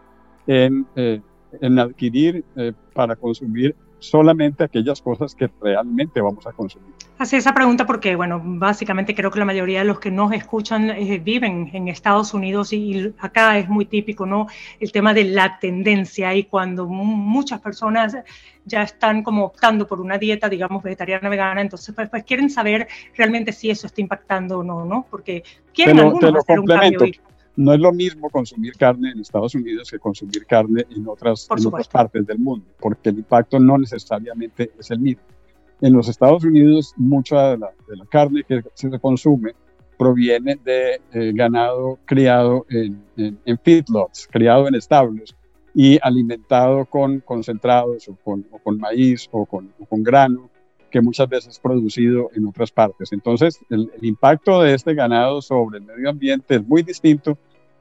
en, 0.47 0.87
eh, 0.97 1.21
en 1.61 1.79
adquirir 1.79 2.45
eh, 2.57 2.73
para 2.93 3.17
consumir 3.17 3.75
solamente 3.99 4.63
aquellas 4.63 5.01
cosas 5.01 5.35
que 5.35 5.51
realmente 5.61 6.21
vamos 6.21 6.47
a 6.47 6.53
consumir. 6.53 6.93
Hacía 7.19 7.39
esa 7.39 7.55
pregunta 7.55 7.87
porque, 7.87 8.15
bueno, 8.15 8.41
básicamente 8.45 9.15
creo 9.15 9.31
que 9.31 9.39
la 9.39 9.47
mayoría 9.47 9.81
de 9.81 9.87
los 9.87 9.99
que 9.99 10.11
nos 10.11 10.33
escuchan 10.33 10.91
eh, 10.91 11.19
viven 11.19 11.71
en 11.73 11.89
Estados 11.89 12.35
Unidos 12.35 12.73
y, 12.73 13.15
acá 13.19 13.59
es 13.59 13.69
muy 13.69 13.87
típico, 13.87 14.27
¿no? 14.27 14.49
El 14.79 14.93
tema 14.93 15.15
de 15.15 15.25
la 15.25 15.59
tendencia 15.59 16.35
y 16.35 16.45
cuando 16.45 16.87
muchas 16.87 17.61
personas 17.61 18.17
ya 18.65 18.83
están 18.83 19.23
como 19.23 19.47
optando 19.47 19.87
por 19.87 20.01
una 20.01 20.19
dieta, 20.19 20.49
digamos, 20.49 20.83
vegetariana, 20.83 21.29
vegana, 21.29 21.61
entonces 21.63 21.95
pues, 21.95 22.11
pues 22.11 22.25
quieren 22.25 22.51
saber 22.51 22.87
realmente 23.17 23.53
si 23.53 23.71
eso 23.71 23.87
está 23.87 24.01
impactando 24.01 24.59
o 24.59 24.65
no, 24.65 24.85
¿no? 24.85 25.07
Porque 25.11 25.43
quieren 25.73 25.97
te 25.97 26.03
lo, 26.03 26.09
algunos 26.09 26.21
te 26.21 26.33
lo 26.33 26.41
hacer 26.41 26.61
un 26.61 26.67
cambio. 26.67 27.07
Y, 27.07 27.21
no 27.57 27.73
es 27.73 27.81
lo 27.81 27.93
mismo 27.93 28.29
consumir 28.31 28.75
carne 28.75 29.11
en 29.11 29.21
Estados 29.21 29.55
Unidos 29.55 29.91
que 29.91 29.99
consumir 29.99 30.45
carne 30.47 30.85
en 30.91 31.09
otras, 31.09 31.49
en 31.57 31.67
otras 31.67 31.89
partes 31.89 32.27
del 32.27 32.39
mundo, 32.39 32.67
porque 32.79 33.09
el 33.09 33.19
impacto 33.19 33.59
no 33.59 33.79
necesariamente 33.79 34.71
es 34.79 34.91
el 34.91 35.01
mismo. 35.01 35.23
En 35.81 35.93
los 35.93 36.09
Estados 36.09 36.45
Unidos, 36.45 36.93
mucha 36.97 37.51
de 37.51 37.59
la, 37.59 37.71
de 37.89 37.97
la 37.97 38.07
carne 38.07 38.45
que 38.47 38.63
se 38.75 38.99
consume 38.99 39.55
proviene 39.99 40.59
de 40.63 41.01
eh, 41.13 41.33
ganado 41.35 41.99
criado 42.05 42.67
en, 42.69 43.03
en, 43.17 43.39
en, 43.45 43.59
feedlots, 43.59 44.29
criado 44.31 44.69
en 44.69 44.75
establos 44.75 45.35
y 45.75 45.99
alimentado 46.03 46.85
con 46.85 47.21
concentrados 47.21 48.09
o 48.09 48.17
con, 48.17 48.47
o 48.51 48.59
con 48.59 48.79
maíz 48.79 49.29
o 49.31 49.47
con, 49.47 49.73
o 49.79 49.87
con 49.87 50.03
grano 50.03 50.51
que 50.91 51.01
muchas 51.01 51.29
veces 51.29 51.55
es 51.55 51.59
producido 51.59 52.31
en 52.35 52.47
otras 52.47 52.71
partes. 52.71 53.13
Entonces, 53.13 53.59
el, 53.71 53.91
el, 53.99 54.05
impacto 54.05 54.63
de 54.63 54.75
este 54.75 54.95
ganado 54.95 55.43
sobre 55.43 55.79
el 55.79 55.85
medio 55.85 56.11
ambiente 56.11 56.57
es 56.57 56.67
muy 56.67 56.83
distinto 56.83 57.37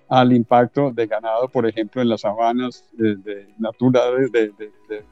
al 0.10 0.34
impacto 0.34 0.92
de 0.92 1.08
ganado, 1.08 1.48
por 1.48 1.66
ejemplo, 1.68 2.02
en 2.02 2.10
las 2.10 2.22
sabanas 2.22 2.86
de, 2.94 3.16
de 3.16 3.48
naturales 3.58 4.32
de, 4.32 4.52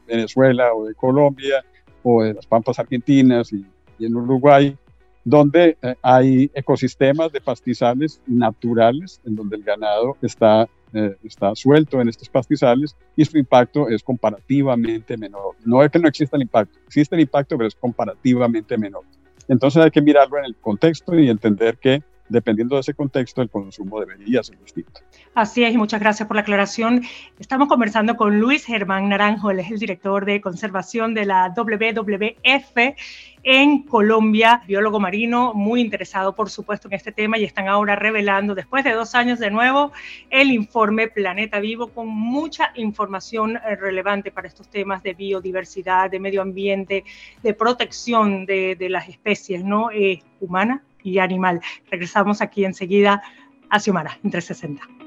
Venezuela 0.06 0.72
o 0.72 0.86
de 0.86 0.94
Colombia 0.94 1.64
o 2.02 2.22
de 2.22 2.34
las 2.34 2.46
pampas 2.46 2.78
argentinas 2.78 3.52
y, 3.52 3.64
y 3.98 4.06
en 4.06 4.14
Uruguay, 4.14 4.76
donde 5.24 5.76
eh, 5.80 5.94
hay 6.02 6.50
ecosistemas 6.54 7.32
de 7.32 7.40
pastizales 7.40 8.20
naturales 8.26 9.20
en 9.24 9.34
donde 9.34 9.56
el 9.56 9.62
ganado 9.62 10.16
está, 10.20 10.68
eh, 10.92 11.16
está 11.24 11.54
suelto 11.54 12.00
en 12.00 12.08
estos 12.08 12.28
pastizales 12.28 12.94
y 13.16 13.24
su 13.24 13.38
impacto 13.38 13.88
es 13.88 14.02
comparativamente 14.02 15.16
menor. 15.16 15.56
No 15.64 15.82
es 15.82 15.90
que 15.90 15.98
no 15.98 16.08
exista 16.08 16.36
el 16.36 16.42
impacto, 16.42 16.78
existe 16.86 17.16
el 17.16 17.22
impacto, 17.22 17.56
pero 17.56 17.68
es 17.68 17.74
comparativamente 17.74 18.76
menor. 18.76 19.02
Entonces 19.48 19.82
hay 19.82 19.90
que 19.90 20.02
mirarlo 20.02 20.38
en 20.38 20.44
el 20.44 20.56
contexto 20.56 21.18
y 21.18 21.28
entender 21.28 21.78
que 21.78 22.02
dependiendo 22.34 22.74
de 22.74 22.82
ese 22.82 22.92
contexto, 22.92 23.40
el 23.40 23.48
consumo 23.48 24.00
debería 24.00 24.42
ser 24.42 24.58
distinto. 24.58 25.00
Así 25.34 25.64
es, 25.64 25.72
y 25.72 25.78
muchas 25.78 26.00
gracias 26.00 26.26
por 26.26 26.36
la 26.36 26.42
aclaración. 26.42 27.02
Estamos 27.38 27.68
conversando 27.68 28.16
con 28.16 28.38
Luis 28.38 28.66
Germán 28.66 29.08
Naranjo, 29.08 29.50
él 29.50 29.60
es 29.60 29.70
el 29.70 29.78
director 29.78 30.24
de 30.24 30.40
conservación 30.40 31.14
de 31.14 31.24
la 31.24 31.54
WWF 31.56 32.76
en 33.46 33.82
Colombia, 33.82 34.62
biólogo 34.66 34.98
marino, 34.98 35.52
muy 35.54 35.82
interesado, 35.82 36.34
por 36.34 36.50
supuesto, 36.50 36.88
en 36.88 36.94
este 36.94 37.12
tema 37.12 37.38
y 37.38 37.44
están 37.44 37.68
ahora 37.68 37.94
revelando, 37.94 38.54
después 38.54 38.84
de 38.84 38.92
dos 38.92 39.14
años 39.14 39.38
de 39.38 39.50
nuevo, 39.50 39.92
el 40.30 40.50
informe 40.50 41.08
Planeta 41.08 41.60
Vivo 41.60 41.88
con 41.88 42.08
mucha 42.08 42.72
información 42.74 43.56
eh, 43.56 43.76
relevante 43.76 44.30
para 44.30 44.48
estos 44.48 44.68
temas 44.68 45.02
de 45.02 45.12
biodiversidad, 45.12 46.10
de 46.10 46.20
medio 46.20 46.40
ambiente, 46.40 47.04
de 47.42 47.54
protección 47.54 48.46
de, 48.46 48.76
de 48.76 48.88
las 48.88 49.08
especies 49.08 49.62
¿no? 49.62 49.90
Eh, 49.90 50.22
humanas 50.40 50.80
y 51.04 51.18
animal. 51.18 51.60
Regresamos 51.88 52.40
aquí 52.40 52.64
enseguida 52.64 53.22
a 53.70 53.78
Xiomara, 53.78 54.18
en 54.24 54.30
360. 54.30 55.03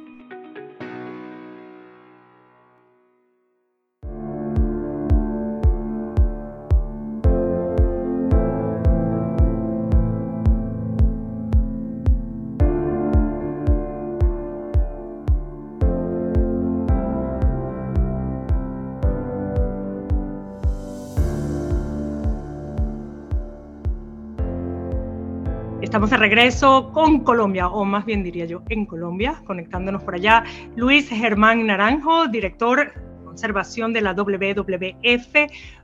Estamos 25.97 26.11
de 26.11 26.17
regreso 26.17 26.91
con 26.93 27.23
Colombia, 27.23 27.69
o 27.69 27.83
más 27.83 28.05
bien 28.05 28.21
diría 28.21 28.45
yo, 28.45 28.61
en 28.69 28.85
Colombia, 28.85 29.41
conectándonos 29.47 30.03
por 30.03 30.13
allá. 30.13 30.43
Luis 30.75 31.09
Germán 31.09 31.65
Naranjo, 31.65 32.27
director 32.27 32.93
de 32.93 33.25
conservación 33.25 33.93
de 33.93 34.01
la 34.01 34.13
WWF 34.13 35.33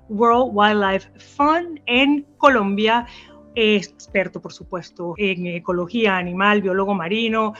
World 0.10 0.52
Wildlife 0.54 1.10
Fund 1.18 1.82
en 1.88 2.28
Colombia, 2.38 3.08
experto, 3.56 4.40
por 4.40 4.54
supuesto, 4.54 5.16
en 5.18 5.48
ecología 5.48 6.16
animal, 6.16 6.62
biólogo 6.62 6.94
marino, 6.94 7.54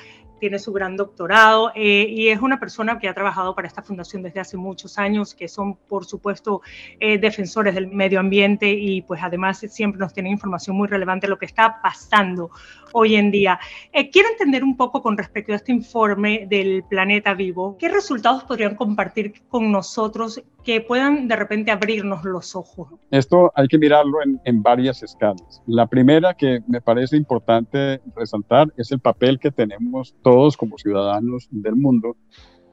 tiene 0.44 0.60
su 0.60 0.74
gran 0.74 0.98
doctorado 0.98 1.72
eh, 1.74 2.06
y 2.10 2.28
es 2.28 2.42
una 2.42 2.60
persona 2.60 3.00
que 3.00 3.08
ha 3.08 3.14
trabajado 3.14 3.56
para 3.56 3.66
esta 3.66 3.82
fundación 3.82 4.24
desde 4.24 4.42
hace 4.42 4.58
muchos 4.58 4.98
años, 4.98 5.34
que 5.34 5.48
son, 5.48 5.78
por 5.78 6.04
supuesto, 6.04 6.62
eh, 7.00 7.18
defensores 7.18 7.74
del 7.74 7.88
medio 7.88 8.20
ambiente 8.20 8.70
y 8.70 9.04
pues 9.04 9.24
además 9.24 9.60
siempre 9.70 10.00
nos 10.00 10.14
tienen 10.14 10.34
información 10.34 10.76
muy 10.76 10.90
relevante 10.90 11.28
de 11.28 11.30
lo 11.30 11.40
que 11.40 11.46
está 11.46 11.82
pasando 11.82 12.52
hoy 12.92 13.16
en 13.16 13.32
día. 13.32 13.58
Eh, 13.94 14.10
quiero 14.10 14.28
entender 14.32 14.66
un 14.66 14.76
poco 14.76 15.02
con 15.02 15.18
respecto 15.18 15.54
a 15.54 15.56
este 15.56 15.72
informe 15.72 16.46
del 16.50 16.84
planeta 16.90 17.34
vivo, 17.34 17.78
¿qué 17.80 17.88
resultados 17.88 18.44
podrían 18.44 18.76
compartir 18.76 19.44
con 19.48 19.72
nosotros 19.72 20.44
que 20.64 20.82
puedan 20.82 21.30
de 21.30 21.38
repente 21.38 21.72
abrirnos 21.72 22.26
los 22.26 22.54
ojos? 22.54 22.90
Esto 23.12 23.52
hay 23.56 23.68
que 23.70 23.78
mirarlo 23.78 24.22
en, 24.22 24.42
en 24.44 24.62
varias 24.62 25.04
escalas. 25.04 25.62
La 25.68 25.88
primera 25.88 26.34
que 26.34 26.60
me 26.68 26.82
parece 26.82 27.16
importante 27.16 28.02
resaltar 28.14 28.74
es 28.76 28.92
el 28.92 29.00
papel 29.00 29.40
que 29.40 29.52
tenemos 29.52 30.16
todos 30.22 30.33
como 30.58 30.78
ciudadanos 30.78 31.48
del 31.52 31.76
mundo 31.76 32.16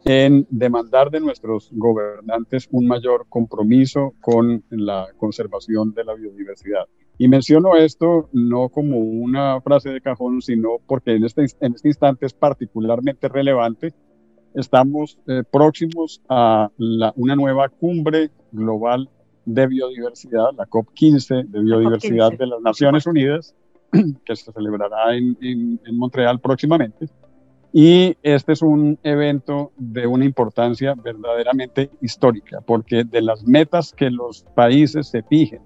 en 0.04 0.46
demandar 0.50 1.10
de 1.10 1.20
nuestros 1.20 1.68
gobernantes 1.72 2.68
un 2.70 2.86
mayor 2.86 3.26
compromiso 3.28 4.14
con 4.20 4.64
la 4.70 5.08
conservación 5.18 5.92
de 5.92 6.04
la 6.04 6.14
biodiversidad. 6.14 6.86
Y 7.18 7.28
menciono 7.28 7.76
esto 7.76 8.30
no 8.32 8.70
como 8.70 8.96
una 8.98 9.60
frase 9.60 9.90
de 9.90 10.00
cajón, 10.00 10.40
sino 10.40 10.78
porque 10.86 11.16
en 11.16 11.24
este, 11.24 11.44
en 11.60 11.74
este 11.74 11.88
instante 11.88 12.24
es 12.24 12.32
particularmente 12.32 13.28
relevante. 13.28 13.92
Estamos 14.54 15.18
eh, 15.26 15.42
próximos 15.50 16.22
a 16.30 16.70
la, 16.78 17.12
una 17.16 17.36
nueva 17.36 17.68
cumbre 17.68 18.30
global 18.52 19.10
de 19.44 19.66
biodiversidad, 19.66 20.54
la 20.56 20.66
COP15 20.66 21.46
de 21.46 21.60
biodiversidad 21.60 22.32
de 22.32 22.46
las 22.46 22.60
Naciones 22.62 23.06
Unidas, 23.06 23.54
que 24.24 24.36
se 24.36 24.52
celebrará 24.52 25.14
en, 25.16 25.36
en, 25.42 25.98
Montreal 25.98 26.40
próximamente. 26.40 27.06
Y 27.72 28.16
este 28.22 28.52
es 28.52 28.62
un 28.62 28.98
evento 29.04 29.72
de 29.76 30.06
una 30.06 30.24
importancia 30.24 30.94
verdaderamente 30.94 31.90
histórica, 32.00 32.60
porque 32.60 33.04
de 33.04 33.22
las 33.22 33.44
metas 33.44 33.92
que 33.92 34.10
los 34.10 34.42
países 34.54 35.08
se 35.08 35.22
fijen 35.22 35.62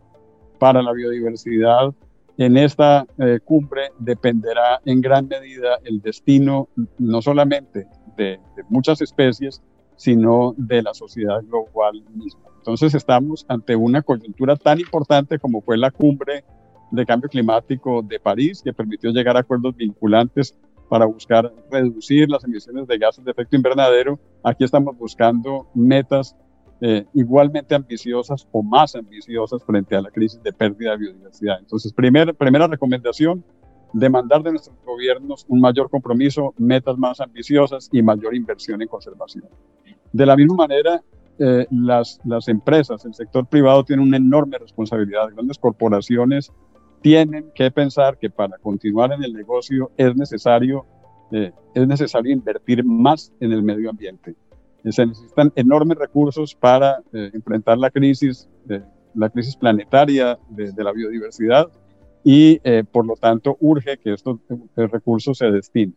para 0.58 0.82
la 0.82 0.92
biodiversidad 0.92 1.94
en 2.36 2.56
esta 2.56 3.06
eh, 3.18 3.38
cumbre 3.42 3.92
dependerá 3.98 4.80
en 4.84 5.00
gran 5.00 5.28
medida 5.28 5.78
el 5.84 6.00
destino 6.00 6.68
no 6.98 7.22
solamente 7.22 7.86
de, 8.16 8.40
de, 8.56 8.64
muchas 8.68 9.00
especies, 9.00 9.62
sino 9.96 10.54
de 10.56 10.82
la 10.82 10.94
sociedad 10.94 11.42
global 11.42 12.02
misma. 12.12 12.42
Entonces 12.58 12.94
estamos 12.94 13.46
ante 13.48 13.76
una 13.76 14.02
coyuntura 14.02 14.56
tan 14.56 14.80
importante 14.80 15.38
como 15.38 15.62
fue 15.62 15.78
la 15.78 15.90
cumbre 15.90 16.44
de 16.90 17.06
cambio 17.06 17.28
climático 17.28 18.02
de 18.02 18.18
París, 18.18 18.62
que 18.62 18.72
permitió 18.72 19.10
llegar 19.10 19.36
a 19.36 19.40
acuerdos 19.40 19.76
vinculantes 19.76 20.56
para 20.94 21.06
buscar 21.06 21.52
reducir 21.72 22.30
las 22.30 22.44
emisiones 22.44 22.86
de 22.86 22.96
gases 22.98 23.24
de 23.24 23.32
efecto 23.32 23.56
invernadero. 23.56 24.16
Aquí 24.44 24.62
estamos 24.62 24.96
buscando 24.96 25.66
metas 25.74 26.36
eh, 26.80 27.04
igualmente 27.14 27.74
ambiciosas 27.74 28.46
o 28.52 28.62
más 28.62 28.94
ambiciosas 28.94 29.60
frente 29.64 29.96
a 29.96 30.02
la 30.02 30.10
crisis 30.12 30.40
de 30.40 30.52
pérdida 30.52 30.92
de 30.92 30.98
biodiversidad. 30.98 31.58
Entonces, 31.58 31.92
primer, 31.92 32.32
primera 32.36 32.68
recomendación, 32.68 33.44
demandar 33.92 34.44
de 34.44 34.52
nuestros 34.52 34.76
gobiernos 34.86 35.44
un 35.48 35.60
mayor 35.60 35.90
compromiso, 35.90 36.54
metas 36.58 36.96
más 36.96 37.20
ambiciosas 37.20 37.88
y 37.90 38.00
mayor 38.00 38.32
inversión 38.32 38.80
en 38.80 38.86
conservación. 38.86 39.46
De 40.12 40.24
la 40.24 40.36
misma 40.36 40.54
manera, 40.54 41.02
eh, 41.40 41.66
las, 41.72 42.20
las 42.24 42.46
empresas, 42.46 43.04
el 43.04 43.14
sector 43.14 43.46
privado 43.46 43.82
tiene 43.82 44.00
una 44.00 44.16
enorme 44.16 44.58
responsabilidad. 44.58 45.30
Grandes 45.34 45.58
corporaciones 45.58 46.52
tienen 47.04 47.52
que 47.54 47.70
pensar 47.70 48.16
que 48.16 48.30
para 48.30 48.56
continuar 48.56 49.12
en 49.12 49.22
el 49.22 49.34
negocio 49.34 49.90
es 49.98 50.16
necesario, 50.16 50.86
eh, 51.32 51.52
es 51.74 51.86
necesario 51.86 52.32
invertir 52.32 52.82
más 52.82 53.30
en 53.40 53.52
el 53.52 53.62
medio 53.62 53.90
ambiente. 53.90 54.34
Se 54.88 55.04
necesitan 55.04 55.52
enormes 55.54 55.98
recursos 55.98 56.54
para 56.54 57.02
eh, 57.12 57.30
enfrentar 57.34 57.76
la 57.76 57.90
crisis, 57.90 58.48
la 59.14 59.28
crisis 59.28 59.54
planetaria 59.54 60.38
de, 60.48 60.72
de 60.72 60.82
la 60.82 60.92
biodiversidad 60.92 61.68
y 62.24 62.58
por 62.90 63.04
lo 63.04 63.16
tanto 63.16 63.58
urge 63.60 63.98
que 63.98 64.14
estos 64.14 64.38
recursos 64.74 65.36
se 65.36 65.50
destinen. 65.50 65.94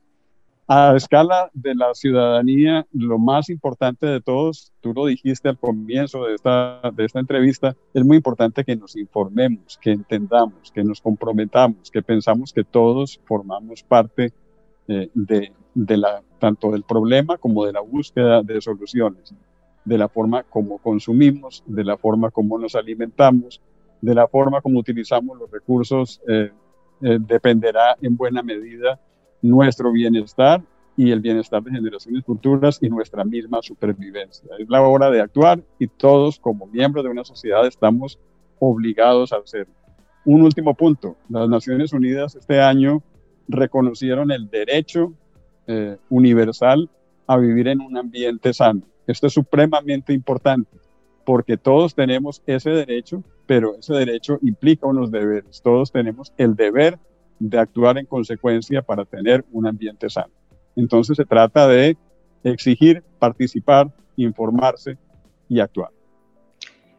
A 0.70 0.98
escala 0.98 1.50
de 1.54 1.76
la 1.76 1.94
ciudadanía, 1.94 2.86
lo 2.92 3.18
más 3.18 3.50
importante 3.50 4.06
de 4.06 4.20
todos, 4.20 4.74
tú 4.82 4.94
lo 4.94 5.06
dijiste 5.06 5.48
al 5.48 5.58
comienzo 5.58 6.26
de 6.26 6.36
esta, 6.36 6.82
de 6.94 7.06
esta 7.06 7.22
entrevista, 7.22 7.74
es 7.94 8.04
muy 8.04 8.18
importante 8.18 8.66
que 8.66 8.76
nos 8.76 8.98
informemos, 8.98 9.78
que 9.82 9.92
entendamos, 9.92 10.70
que 10.74 10.84
nos 10.84 11.00
comprometamos, 11.00 11.90
que 11.90 12.02
pensamos 12.02 12.52
que 12.52 12.66
todos 12.66 13.18
formamos 13.24 13.82
parte 13.82 14.34
eh, 14.90 15.10
de, 15.14 15.54
de 15.74 15.98
la, 15.98 16.22
tanto 16.38 16.72
del 16.72 16.84
problema 16.84 17.38
como 17.38 17.66
de 17.66 17.72
la 17.72 17.82
búsqueda 17.82 18.44
de 18.44 18.60
soluciones, 18.60 19.34
de 19.86 19.98
la 19.98 20.10
forma 20.10 20.44
como 20.44 20.80
consumimos, 20.80 21.64
de 21.66 21.86
la 21.86 21.98
forma 21.98 22.30
como 22.30 22.58
nos 22.58 22.76
alimentamos, 22.76 23.62
de 24.02 24.14
la 24.14 24.28
forma 24.28 24.60
como 24.60 24.80
utilizamos 24.80 25.38
los 25.38 25.50
recursos, 25.50 26.20
eh, 26.28 26.52
eh, 27.02 27.18
dependerá 27.22 27.96
en 28.02 28.18
buena 28.18 28.44
medida 28.44 29.00
nuestro 29.50 29.92
bienestar 29.92 30.62
y 30.96 31.12
el 31.12 31.20
bienestar 31.20 31.64
de 31.64 31.72
generaciones 31.72 32.26
futuras 32.26 32.80
y 32.82 32.90
nuestra 32.90 33.24
misma 33.24 33.62
supervivencia. 33.62 34.50
Es 34.58 34.68
la 34.68 34.82
hora 34.82 35.12
de 35.12 35.22
actuar 35.22 35.62
y 35.78 35.88
todos 35.88 36.40
como 36.40 36.66
miembros 36.66 37.06
de 37.06 37.12
una 37.12 37.24
sociedad 37.24 37.66
estamos 37.68 38.20
obligados 38.60 39.32
a 39.32 39.38
hacerlo. 39.38 39.74
Un 40.26 40.42
último 40.42 40.74
punto. 40.74 41.16
Las 41.30 41.48
Naciones 41.48 41.94
Unidas 41.94 42.36
este 42.36 42.60
año 42.60 43.04
reconocieron 43.48 44.32
el 44.32 44.50
derecho 44.50 45.14
eh, 45.68 45.98
universal 46.10 46.90
a 47.28 47.38
vivir 47.38 47.68
en 47.68 47.82
un 47.82 47.96
ambiente 47.96 48.54
sano. 48.54 48.82
Esto 49.06 49.28
es 49.28 49.34
supremamente 49.34 50.14
importante 50.14 50.78
porque 51.26 51.58
todos 51.58 51.94
tenemos 51.94 52.42
ese 52.48 52.70
derecho, 52.70 53.22
pero 53.46 53.76
ese 53.76 53.94
derecho 53.94 54.40
implica 54.42 54.88
unos 54.88 55.12
deberes. 55.12 55.62
Todos 55.62 55.92
tenemos 55.92 56.34
el 56.38 56.56
deber 56.56 57.00
de 57.40 57.60
actuar 57.60 57.98
en 57.98 58.06
consecuencia 58.06 58.82
para 58.82 59.06
tener 59.06 59.46
un 59.52 59.68
ambiente 59.68 60.10
sano. 60.10 60.34
Entonces 60.76 61.18
se 61.18 61.26
trata 61.26 61.68
de 61.68 61.98
exigir, 62.44 63.04
participar, 63.20 63.92
informarse 64.16 64.98
y 65.50 65.60
actuar. 65.60 65.90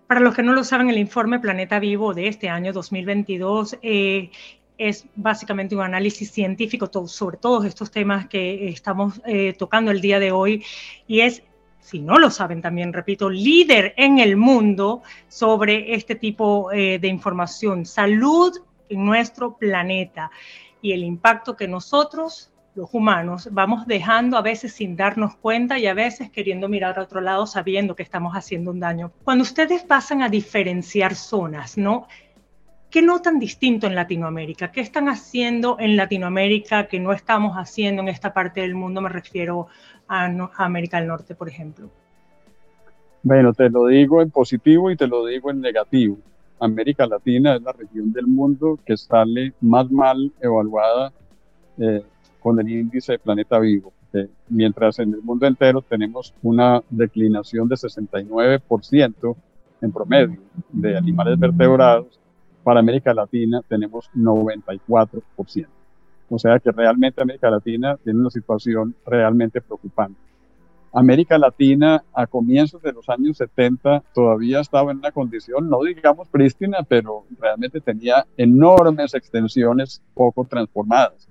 Para 0.06 0.20
los 0.20 0.34
que 0.34 0.42
no 0.42 0.54
lo 0.54 0.64
saben, 0.64 0.88
el 0.88 0.98
informe 0.98 1.38
Planeta 1.38 1.78
Vivo 1.78 2.14
de 2.14 2.28
este 2.28 2.48
año 2.48 2.72
2022 2.72 3.78
eh, 3.82 4.30
es 4.78 5.06
básicamente 5.16 5.74
un 5.74 5.82
análisis 5.82 6.30
científico 6.30 6.88
sobre 7.06 7.36
todos 7.36 7.64
estos 7.66 7.90
temas 7.90 8.26
que 8.26 8.68
estamos 8.68 9.20
eh, 9.26 9.54
tocando 9.58 9.90
el 9.90 10.00
día 10.00 10.18
de 10.18 10.32
hoy 10.32 10.64
y 11.06 11.20
es 11.20 11.42
si 11.80 12.00
no 12.00 12.18
lo 12.18 12.30
saben 12.30 12.60
también, 12.60 12.92
repito, 12.92 13.30
líder 13.30 13.94
en 13.96 14.18
el 14.18 14.36
mundo 14.36 15.02
sobre 15.28 15.94
este 15.94 16.16
tipo 16.16 16.70
eh, 16.70 16.98
de 16.98 17.08
información. 17.08 17.86
Salud 17.86 18.52
en 18.88 19.04
nuestro 19.04 19.56
planeta 19.56 20.30
y 20.80 20.92
el 20.92 21.02
impacto 21.04 21.56
que 21.56 21.68
nosotros, 21.68 22.52
los 22.74 22.88
humanos, 22.92 23.48
vamos 23.50 23.86
dejando 23.86 24.36
a 24.36 24.42
veces 24.42 24.72
sin 24.72 24.96
darnos 24.96 25.36
cuenta 25.36 25.78
y 25.78 25.86
a 25.86 25.94
veces 25.94 26.30
queriendo 26.30 26.68
mirar 26.68 26.98
a 26.98 27.02
otro 27.02 27.20
lado 27.20 27.46
sabiendo 27.46 27.96
que 27.96 28.02
estamos 28.02 28.34
haciendo 28.34 28.70
un 28.70 28.80
daño. 28.80 29.12
Cuando 29.24 29.42
ustedes 29.42 29.82
pasan 29.82 30.22
a 30.22 30.28
diferenciar 30.28 31.14
zonas, 31.14 31.76
¿no? 31.76 32.06
¿Qué 32.90 33.02
notan 33.02 33.38
distinto 33.38 33.86
en 33.86 33.94
Latinoamérica? 33.94 34.72
¿Qué 34.72 34.80
están 34.80 35.08
haciendo 35.10 35.76
en 35.78 35.96
Latinoamérica 35.96 36.88
que 36.88 36.98
no 36.98 37.12
estamos 37.12 37.56
haciendo 37.56 38.00
en 38.00 38.08
esta 38.08 38.32
parte 38.32 38.62
del 38.62 38.74
mundo? 38.74 39.02
Me 39.02 39.10
refiero 39.10 39.66
a, 40.06 40.24
a 40.24 40.64
América 40.64 40.98
del 40.98 41.08
Norte, 41.08 41.34
por 41.34 41.50
ejemplo. 41.50 41.90
Bueno, 43.22 43.52
te 43.52 43.68
lo 43.68 43.86
digo 43.88 44.22
en 44.22 44.30
positivo 44.30 44.90
y 44.90 44.96
te 44.96 45.06
lo 45.06 45.26
digo 45.26 45.50
en 45.50 45.60
negativo. 45.60 46.16
América 46.60 47.06
Latina 47.06 47.56
es 47.56 47.62
la 47.62 47.72
región 47.72 48.12
del 48.12 48.26
mundo 48.26 48.78
que 48.84 48.96
sale 48.96 49.52
más 49.60 49.90
mal 49.90 50.32
evaluada 50.40 51.12
eh, 51.78 52.02
con 52.40 52.58
el 52.60 52.68
índice 52.68 53.12
de 53.12 53.18
planeta 53.18 53.58
vivo. 53.58 53.92
mientras 54.48 54.98
en 54.98 55.12
el 55.12 55.22
mundo 55.22 55.46
entero 55.46 55.82
tenemos 55.82 56.34
una 56.42 56.82
declinación 56.88 57.68
de 57.68 57.76
69% 57.76 59.36
en 59.80 59.92
promedio 59.92 60.40
de 60.72 60.96
animales 60.96 61.38
vertebrados, 61.38 62.18
para 62.64 62.80
América 62.80 63.14
Latina 63.14 63.62
tenemos 63.66 64.10
94%. 64.14 65.66
O 66.30 66.38
sea 66.38 66.58
que 66.58 66.70
realmente 66.70 67.22
América 67.22 67.50
Latina 67.50 67.96
tiene 68.02 68.20
una 68.20 68.30
situación 68.30 68.94
realmente 69.06 69.60
preocupante. 69.60 70.20
América 70.92 71.38
Latina 71.38 72.02
a 72.12 72.26
comienzos 72.26 72.82
de 72.82 72.92
los 72.92 73.08
años 73.08 73.36
70 73.36 74.02
todavía 74.14 74.60
estaba 74.60 74.92
en 74.92 74.98
una 74.98 75.12
condición, 75.12 75.68
no 75.68 75.82
digamos 75.82 76.28
prístina, 76.28 76.78
pero 76.88 77.24
realmente 77.38 77.80
tenía 77.80 78.26
enormes 78.36 79.14
extensiones 79.14 80.02
poco 80.14 80.44
transformadas. 80.44 81.28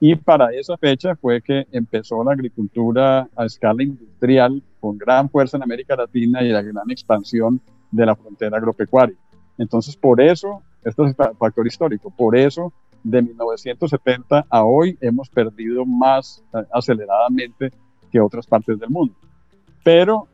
Y 0.00 0.14
para 0.14 0.52
esa 0.52 0.76
fecha 0.76 1.16
fue 1.16 1.42
que 1.42 1.66
empezó 1.72 2.22
la 2.22 2.32
agricultura 2.32 3.28
a 3.34 3.46
escala 3.46 3.82
industrial 3.82 4.62
con 4.80 4.96
gran 4.96 5.28
fuerza 5.28 5.56
en 5.56 5.64
América 5.64 5.96
Latina 5.96 6.42
y 6.42 6.50
la 6.50 6.62
gran 6.62 6.88
expansión 6.90 7.60
de 7.90 8.06
la 8.06 8.14
frontera 8.14 8.58
agropecuaria. 8.58 9.16
Entonces, 9.56 9.96
por 9.96 10.20
eso, 10.20 10.62
esto 10.84 11.04
es 11.04 11.16
un 11.18 11.36
factor 11.36 11.66
histórico, 11.66 12.10
por 12.10 12.36
eso 12.36 12.72
de 13.02 13.22
1970 13.22 14.46
a 14.48 14.64
hoy 14.64 14.96
hemos 15.00 15.28
perdido 15.30 15.84
más 15.84 16.44
eh, 16.54 16.62
aceleradamente 16.72 17.72
que 18.10 18.20
otras 18.20 18.46
partes 18.46 18.78
del 18.78 18.90
mundo. 18.90 19.14
Pero 19.84 20.26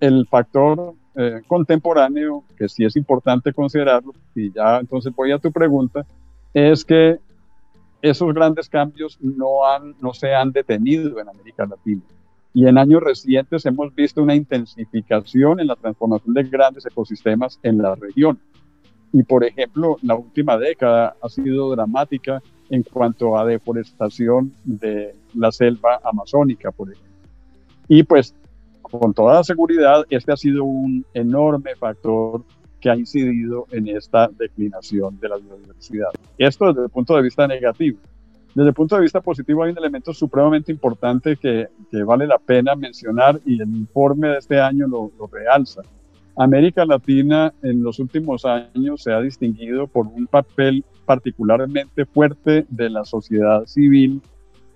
el 0.00 0.26
factor 0.26 0.94
eh, 1.16 1.40
contemporáneo, 1.46 2.44
que 2.56 2.68
sí 2.68 2.84
es 2.84 2.96
importante 2.96 3.52
considerarlo, 3.52 4.12
y 4.34 4.52
ya 4.52 4.78
entonces 4.78 5.14
voy 5.14 5.32
a 5.32 5.38
tu 5.38 5.50
pregunta, 5.50 6.06
es 6.54 6.84
que 6.84 7.18
esos 8.02 8.32
grandes 8.32 8.68
cambios 8.68 9.18
no, 9.20 9.64
han, 9.66 9.94
no 10.00 10.14
se 10.14 10.34
han 10.34 10.52
detenido 10.52 11.20
en 11.20 11.28
América 11.28 11.66
Latina. 11.66 12.02
Y 12.52 12.66
en 12.66 12.78
años 12.78 13.02
recientes 13.02 13.64
hemos 13.66 13.94
visto 13.94 14.22
una 14.22 14.34
intensificación 14.34 15.60
en 15.60 15.68
la 15.68 15.76
transformación 15.76 16.34
de 16.34 16.44
grandes 16.44 16.86
ecosistemas 16.86 17.60
en 17.62 17.78
la 17.78 17.94
región. 17.94 18.40
Y 19.12 19.22
por 19.22 19.44
ejemplo, 19.44 19.98
la 20.02 20.14
última 20.14 20.56
década 20.56 21.16
ha 21.20 21.28
sido 21.28 21.70
dramática 21.70 22.42
en 22.70 22.82
cuanto 22.82 23.36
a 23.36 23.44
deforestación 23.44 24.52
de 24.64 25.14
la 25.34 25.52
selva 25.52 26.00
amazónica, 26.04 26.70
por 26.70 26.90
ejemplo. 26.90 27.09
Y 27.90 28.04
pues 28.04 28.36
con 28.82 29.12
toda 29.12 29.42
seguridad, 29.42 30.06
este 30.10 30.30
ha 30.30 30.36
sido 30.36 30.62
un 30.62 31.04
enorme 31.12 31.74
factor 31.74 32.44
que 32.80 32.88
ha 32.88 32.94
incidido 32.94 33.66
en 33.72 33.88
esta 33.88 34.28
declinación 34.28 35.18
de 35.18 35.28
la 35.28 35.36
biodiversidad. 35.36 36.10
Esto 36.38 36.68
desde 36.68 36.84
el 36.84 36.90
punto 36.90 37.16
de 37.16 37.22
vista 37.22 37.48
negativo. 37.48 37.98
Desde 38.54 38.68
el 38.68 38.74
punto 38.74 38.94
de 38.94 39.02
vista 39.02 39.20
positivo 39.20 39.64
hay 39.64 39.72
un 39.72 39.78
elemento 39.78 40.14
supremamente 40.14 40.70
importante 40.70 41.36
que, 41.36 41.66
que 41.90 42.02
vale 42.04 42.28
la 42.28 42.38
pena 42.38 42.76
mencionar 42.76 43.40
y 43.44 43.60
el 43.60 43.68
informe 43.68 44.28
de 44.28 44.38
este 44.38 44.60
año 44.60 44.86
lo, 44.86 45.10
lo 45.18 45.26
realza. 45.26 45.82
América 46.36 46.86
Latina 46.86 47.52
en 47.60 47.82
los 47.82 47.98
últimos 47.98 48.44
años 48.44 49.02
se 49.02 49.12
ha 49.12 49.20
distinguido 49.20 49.88
por 49.88 50.06
un 50.06 50.28
papel 50.28 50.84
particularmente 51.04 52.06
fuerte 52.06 52.66
de 52.68 52.88
la 52.88 53.04
sociedad 53.04 53.66
civil 53.66 54.22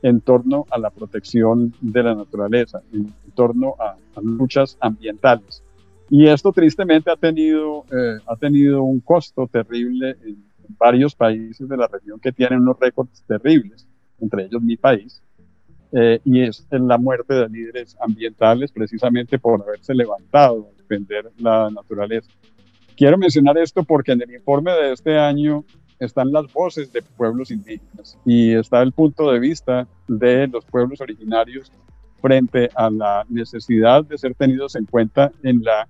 en 0.04 0.20
torno 0.20 0.66
a 0.70 0.78
la 0.78 0.90
protección 0.90 1.72
de 1.80 2.02
la 2.02 2.14
naturaleza, 2.14 2.82
en, 2.92 3.10
torno 3.34 3.74
a, 3.80 3.96
luchas 4.20 4.76
ambientales. 4.78 5.62
Y 6.10 6.28
esto 6.28 6.52
tristemente 6.52 7.10
ha 7.10 7.16
tenido, 7.16 7.86
eh, 7.90 8.18
ha 8.26 8.36
tenido 8.36 8.82
un 8.82 9.00
costo 9.00 9.48
terrible 9.50 10.10
en 10.22 10.44
varios 10.78 11.14
países 11.14 11.66
de 11.66 11.76
la 11.78 11.88
región 11.88 12.20
que 12.20 12.32
tienen 12.32 12.60
unos 12.60 12.78
récords 12.78 13.24
terribles, 13.26 13.88
entre 14.20 14.44
ellos 14.44 14.60
mi 14.60 14.76
país, 14.76 15.22
eh, 15.92 16.20
y 16.22 16.42
es 16.42 16.66
la 16.70 16.98
muerte 16.98 17.32
de 17.32 17.48
líderes 17.48 17.96
ambientales 17.98 18.72
precisamente 18.72 19.38
por 19.38 19.62
haberse 19.62 19.94
levantado 19.94 20.68
a 20.70 20.76
defender 20.76 21.32
la 21.38 21.70
naturaleza. 21.70 22.30
Quiero 22.94 23.16
mencionar 23.16 23.56
esto 23.56 23.82
porque 23.82 24.12
en 24.12 24.20
el 24.20 24.34
informe 24.34 24.70
de 24.72 24.92
este 24.92 25.16
año 25.16 25.64
están 25.98 26.32
las 26.32 26.52
voces 26.52 26.92
de 26.92 27.02
pueblos 27.02 27.50
indígenas. 27.50 28.18
Y 28.24 28.54
está 28.54 28.82
el 28.82 28.92
punto 28.92 29.30
de 29.30 29.38
vista 29.38 29.86
de 30.08 30.46
los 30.48 30.64
pueblos 30.64 31.00
originarios 31.00 31.72
frente 32.20 32.70
a 32.74 32.90
la 32.90 33.26
necesidad 33.28 34.04
de 34.04 34.18
ser 34.18 34.34
tenidos 34.34 34.76
en 34.76 34.86
cuenta 34.86 35.30
en 35.42 35.62
la 35.62 35.86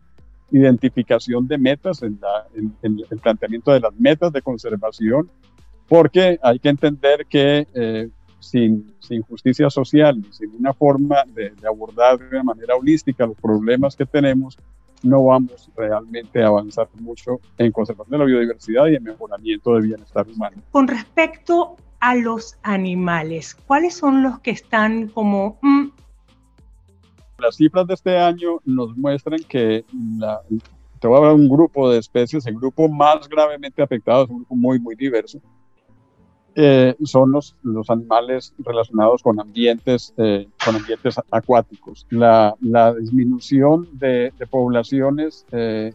identificación 0.51 1.47
de 1.49 1.59
metas, 1.59 2.03
en, 2.03 2.19
el 2.83 3.19
planteamiento 3.21 3.73
de 3.73 3.81
las 3.81 3.95
metas 3.95 4.33
de 4.33 4.43
conservación, 4.43 5.31
porque 5.89 6.39
hay 6.43 6.59
que 6.59 6.69
entender 6.69 7.27
que 7.27 7.67
eh, 7.75 8.09
sin, 8.39 8.95
sin, 9.01 9.23
justicia 9.23 9.71
social 9.71 10.23
sin 10.31 10.51
una 10.59 10.73
forma 10.73 11.25
de, 11.35 11.51
de 11.51 11.67
abordar 11.67 12.19
de 12.19 12.29
una 12.29 12.43
manera 12.43 12.77
holística 12.77 13.27
los 13.27 13.37
problemas 13.37 13.97
que 13.97 14.07
tenemos, 14.07 14.59
no 15.05 15.25
vamos 15.25 15.71
realmente 15.77 16.43
a 16.43 16.49
avanzar 16.49 16.89
mucho 17.01 17.41
en 17.59 17.71
conservación 17.71 18.13
de 18.13 18.19
la 18.19 18.25
biodiversidad 18.25 18.87
y 18.87 18.97
en 18.97 19.05
mejoramiento 19.05 19.75
del 19.75 19.83
bienestar 19.85 20.27
humano. 20.27 20.57
Con 20.73 20.89
respecto 20.89 21.77
a 22.01 22.15
los 22.17 22.57
animales, 22.63 23.55
¿cuáles 23.55 23.95
son 23.95 24.23
los 24.23 24.41
que 24.41 24.51
están 24.51 25.09
como... 25.09 25.59
Mm? 25.63 25.89
Las 27.39 27.57
cifras 27.57 27.87
de 27.87 27.95
este 27.95 28.17
año 28.17 28.61
nos 28.65 28.97
muestran 28.97 29.41
que 29.49 29.85
la, 30.19 30.41
te 31.01 31.09
voy 31.09 31.17
a 31.17 31.19
hablar 31.19 31.37
de 31.37 31.43
un 31.43 31.49
grupo 31.51 31.91
de 31.91 31.99
especies, 31.99 32.47
el 32.47 32.55
grupo 32.55 32.89
más 32.89 33.29
gravemente 33.29 33.83
afectado 33.83 34.25
es 34.25 34.31
un 34.31 34.37
grupo 34.39 34.57
muy, 34.57 34.79
muy 34.79 34.95
diverso, 34.95 35.39
eh, 36.57 36.95
son 37.05 37.33
los, 37.33 37.57
los 37.65 37.91
animales 37.91 38.55
relacionados 38.59 39.23
con 39.23 39.41
ambientes, 39.41 40.15
eh, 40.17 40.47
con 40.65 40.77
ambientes 40.77 41.17
acuáticos. 41.31 42.07
La, 42.11 42.55
la 42.61 42.95
disminución 42.95 43.89
de, 43.93 44.33
de 44.39 44.47
poblaciones 44.47 45.45
eh, 45.51 45.93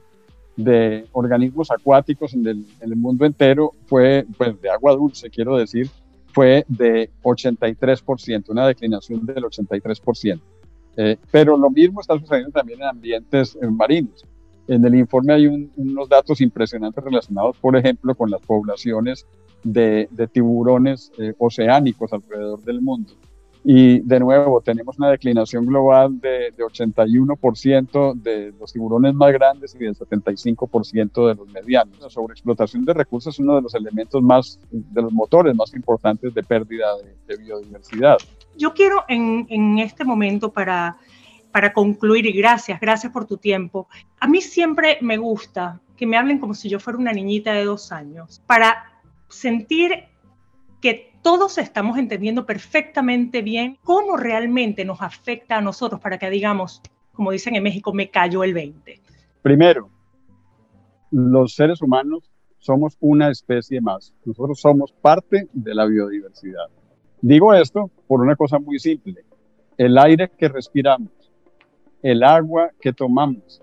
de 0.58 1.06
organismos 1.13 1.72
acuáticos 1.72 2.34
en 2.34 2.45
el, 2.45 2.65
en 2.82 2.91
el, 2.91 2.98
mundo 2.98 3.26
entero 3.26 3.72
fue, 3.86 4.26
pues 4.38 4.60
de 4.62 4.69
agua 4.69 4.93
dulce, 4.95 5.30
quiero 5.30 5.56
decir, 5.56 5.89
fue 6.34 6.65
de 6.67 7.10
83%, 7.24 8.50
una 8.50 8.67
declinación 8.67 9.26
del 9.26 9.43
83%. 9.45 10.41
pero 11.32 11.56
lo 11.56 11.69
mismo 11.69 12.02
está 12.02 12.19
sucediendo 12.19 12.52
también 12.52 12.82
en 12.82 12.88
ambientes 12.88 13.58
marinos. 13.62 14.26
En 14.67 14.84
el 14.86 14.95
informe 14.95 15.34
hay 15.34 15.48
unos 15.48 16.10
datos 16.10 16.41
impresionantes 16.41 17.02
relacionados, 17.02 17.58
por 17.58 17.78
ejemplo, 17.78 18.13
con 18.13 18.30
las 18.30 18.41
poblaciones 18.41 19.26
de, 19.63 20.08
tiburones 20.32 21.12
eh, 21.17 21.34
oceánicos 21.38 22.12
alrededor 22.13 22.62
del 22.63 22.82
mundo. 22.82 23.13
Y 23.63 24.00
de 24.00 24.19
nuevo, 24.22 24.62
tenemos 24.62 24.98
una 24.98 25.10
declinación 25.10 25.65
global 25.65 26.19
de, 26.19 26.52
de 26.56 26.63
81% 26.63 28.13
de 28.15 28.54
los 28.58 28.72
tiburones 28.72 29.13
más 29.13 29.34
grandes 29.34 29.76
y 29.76 29.80
del 29.80 29.95
75% 29.95 31.28
de 31.28 31.36
los 31.36 31.48
medianos. 31.50 32.00
La 32.00 32.10
sobreexplotación 32.10 32.86
de 32.86 32.93
recursos 32.93 33.36
es 33.36 33.39
uno 33.39 33.56
de 33.56 33.62
los 33.62 33.76
elementos 33.76 34.24
más, 34.24 34.60
de 34.72 35.02
los 35.02 35.12
motores 35.12 35.54
más 35.56 35.74
importantes 35.74 36.34
de 36.34 36.41
pérdida 36.41 36.88
de, 37.28 37.38
biodiversidad. 37.38 38.17
Yo 38.58 38.74
quiero 38.74 39.04
en, 39.08 39.45
en 39.50 39.80
este 39.80 40.06
momento 40.06 40.52
para, 40.52 40.98
para 41.52 41.74
concluir, 41.74 42.26
y 42.26 42.32
gracias, 42.32 42.80
gracias 42.80 43.12
por 43.12 43.26
tu 43.26 43.38
tiempo, 43.38 43.88
a 44.19 44.28
mí 44.28 44.41
siempre 44.41 44.98
me 45.02 45.17
gusta 45.17 45.82
que 45.98 46.06
me 46.06 46.17
hablen 46.17 46.39
como 46.39 46.54
si 46.54 46.69
yo 46.69 46.80
fuera 46.80 46.98
una 46.98 47.12
niñita 47.12 47.52
de 47.54 47.65
dos 47.65 47.91
años, 47.91 48.41
para 48.48 48.88
sentir 49.29 50.05
que 50.81 51.13
todos 51.21 51.57
estamos 51.57 51.97
entendiendo 51.97 52.45
perfectamente 52.45 53.41
bien 53.41 53.77
cómo 53.83 54.17
realmente 54.17 54.85
nos 54.85 55.01
afecta 55.01 55.57
a 55.57 55.61
nosotros 55.61 55.99
para 56.01 56.17
que 56.17 56.29
digamos, 56.29 56.81
como 57.13 57.31
dicen 57.31 57.55
en 57.55 57.63
México, 57.63 57.93
me 57.93 58.09
cayó 58.09 58.43
el 58.43 58.53
20. 58.53 59.01
Primero, 59.41 59.89
los 61.11 61.53
seres 61.53 61.81
humanos 61.81 62.31
somos 62.59 62.97
una 62.99 63.29
especie 63.29 63.81
más. 63.81 64.13
Nosotros 64.25 64.59
somos 64.59 64.91
parte 64.91 65.47
de 65.53 65.75
la 65.75 65.85
biodiversidad. 65.85 66.67
Digo 67.21 67.53
esto 67.53 67.89
por 68.07 68.21
una 68.21 68.35
cosa 68.35 68.59
muy 68.59 68.79
simple. 68.79 69.23
El 69.77 69.97
aire 69.97 70.29
que 70.37 70.49
respiramos, 70.49 71.11
el 72.01 72.23
agua 72.23 72.71
que 72.79 72.93
tomamos, 72.93 73.61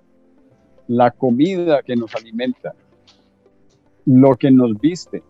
la 0.89 1.11
comida 1.11 1.83
que 1.83 1.97
nos 1.97 2.15
alimenta, 2.15 2.75
lo 4.05 4.37
que 4.37 4.51
nos 4.51 4.79
viste, 4.81 5.23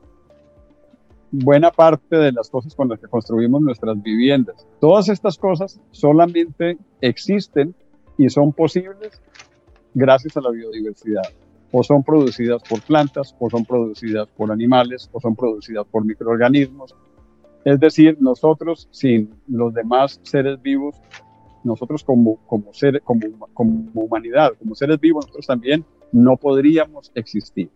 buena 1.30 1.70
parte 1.70 2.16
de 2.16 2.32
las 2.32 2.50
cosas 2.50 2.74
con 2.74 2.88
las 2.88 3.00
que 3.00 3.08
construimos 3.08 3.60
nuestras 3.60 4.00
viviendas. 4.02 4.66
Todas 4.80 5.08
estas 5.08 5.38
cosas 5.38 5.80
solamente 5.90 6.78
existen 7.00 7.74
y 8.18 8.28
son 8.30 8.52
posibles 8.52 9.20
gracias 9.94 10.36
a 10.36 10.40
la 10.40 10.50
biodiversidad. 10.50 11.24
O 11.72 11.82
son 11.82 12.02
producidas 12.04 12.62
por 12.68 12.80
plantas, 12.82 13.34
o 13.38 13.50
son 13.50 13.64
producidas 13.64 14.28
por 14.36 14.52
animales, 14.52 15.10
o 15.12 15.20
son 15.20 15.34
producidas 15.34 15.84
por 15.90 16.04
microorganismos. 16.04 16.94
Es 17.64 17.80
decir, 17.80 18.16
nosotros 18.20 18.88
sin 18.92 19.34
los 19.48 19.74
demás 19.74 20.20
seres 20.22 20.62
vivos, 20.62 20.96
nosotros 21.64 22.04
como, 22.04 22.36
como, 22.46 22.72
ser, 22.72 23.02
como, 23.02 23.20
como 23.52 23.90
humanidad, 23.94 24.52
como 24.58 24.76
seres 24.76 25.00
vivos, 25.00 25.24
nosotros 25.26 25.46
también 25.46 25.84
no 26.12 26.36
podríamos 26.36 27.10
existir 27.16 27.68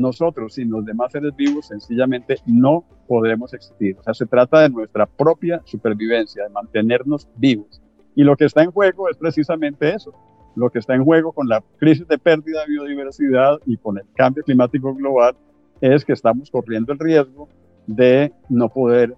nosotros 0.00 0.54
sin 0.54 0.70
los 0.70 0.84
demás 0.84 1.12
seres 1.12 1.34
vivos 1.36 1.66
sencillamente 1.68 2.36
no 2.46 2.84
podremos 3.06 3.52
existir. 3.54 3.96
O 3.98 4.02
sea, 4.02 4.14
se 4.14 4.26
trata 4.26 4.60
de 4.60 4.70
nuestra 4.70 5.06
propia 5.06 5.62
supervivencia, 5.64 6.44
de 6.44 6.50
mantenernos 6.50 7.28
vivos. 7.36 7.82
Y 8.14 8.24
lo 8.24 8.36
que 8.36 8.46
está 8.46 8.62
en 8.62 8.70
juego 8.70 9.08
es 9.08 9.16
precisamente 9.16 9.94
eso. 9.94 10.12
Lo 10.54 10.70
que 10.70 10.78
está 10.78 10.94
en 10.94 11.04
juego 11.04 11.32
con 11.32 11.48
la 11.48 11.62
crisis 11.78 12.08
de 12.08 12.18
pérdida 12.18 12.60
de 12.62 12.68
biodiversidad 12.68 13.58
y 13.66 13.76
con 13.76 13.98
el 13.98 14.04
cambio 14.14 14.42
climático 14.42 14.94
global 14.94 15.36
es 15.80 16.04
que 16.04 16.14
estamos 16.14 16.50
corriendo 16.50 16.92
el 16.92 16.98
riesgo 16.98 17.48
de 17.86 18.32
no 18.48 18.68
poder 18.68 19.14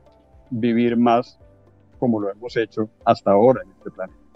vivir 0.51 0.97
más 0.97 1.39
como 1.99 2.21
lo 2.21 2.31
hemos 2.31 2.57
hecho 2.57 2.89
hasta 3.05 3.33
ahora 3.33 3.63
en 3.63 3.71
este 3.71 3.91
planeta. 3.91 4.28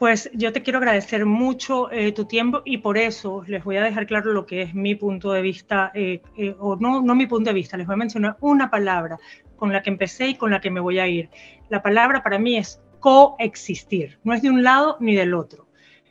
Pues 0.00 0.30
yo 0.32 0.50
te 0.50 0.62
quiero 0.62 0.78
agradecer 0.78 1.26
mucho 1.26 1.92
eh, 1.92 2.12
tu 2.12 2.24
tiempo 2.24 2.62
y 2.64 2.78
por 2.78 2.96
eso 2.96 3.44
les 3.46 3.62
voy 3.62 3.76
a 3.76 3.82
dejar 3.82 4.06
claro 4.06 4.32
lo 4.32 4.46
que 4.46 4.62
es 4.62 4.74
mi 4.74 4.94
punto 4.94 5.30
de 5.30 5.42
vista, 5.42 5.92
eh, 5.92 6.22
eh, 6.38 6.56
o 6.58 6.74
no, 6.76 7.02
no 7.02 7.14
mi 7.14 7.26
punto 7.26 7.50
de 7.50 7.54
vista, 7.54 7.76
les 7.76 7.86
voy 7.86 7.92
a 7.92 7.98
mencionar 7.98 8.38
una 8.40 8.70
palabra 8.70 9.18
con 9.56 9.70
la 9.74 9.82
que 9.82 9.90
empecé 9.90 10.28
y 10.28 10.36
con 10.36 10.52
la 10.52 10.62
que 10.62 10.70
me 10.70 10.80
voy 10.80 11.00
a 11.00 11.06
ir. 11.06 11.28
La 11.68 11.82
palabra 11.82 12.22
para 12.22 12.38
mí 12.38 12.56
es 12.56 12.80
coexistir, 12.98 14.18
no 14.24 14.32
es 14.32 14.40
de 14.40 14.48
un 14.48 14.62
lado 14.62 14.96
ni 15.00 15.14
del 15.14 15.34
otro, 15.34 15.66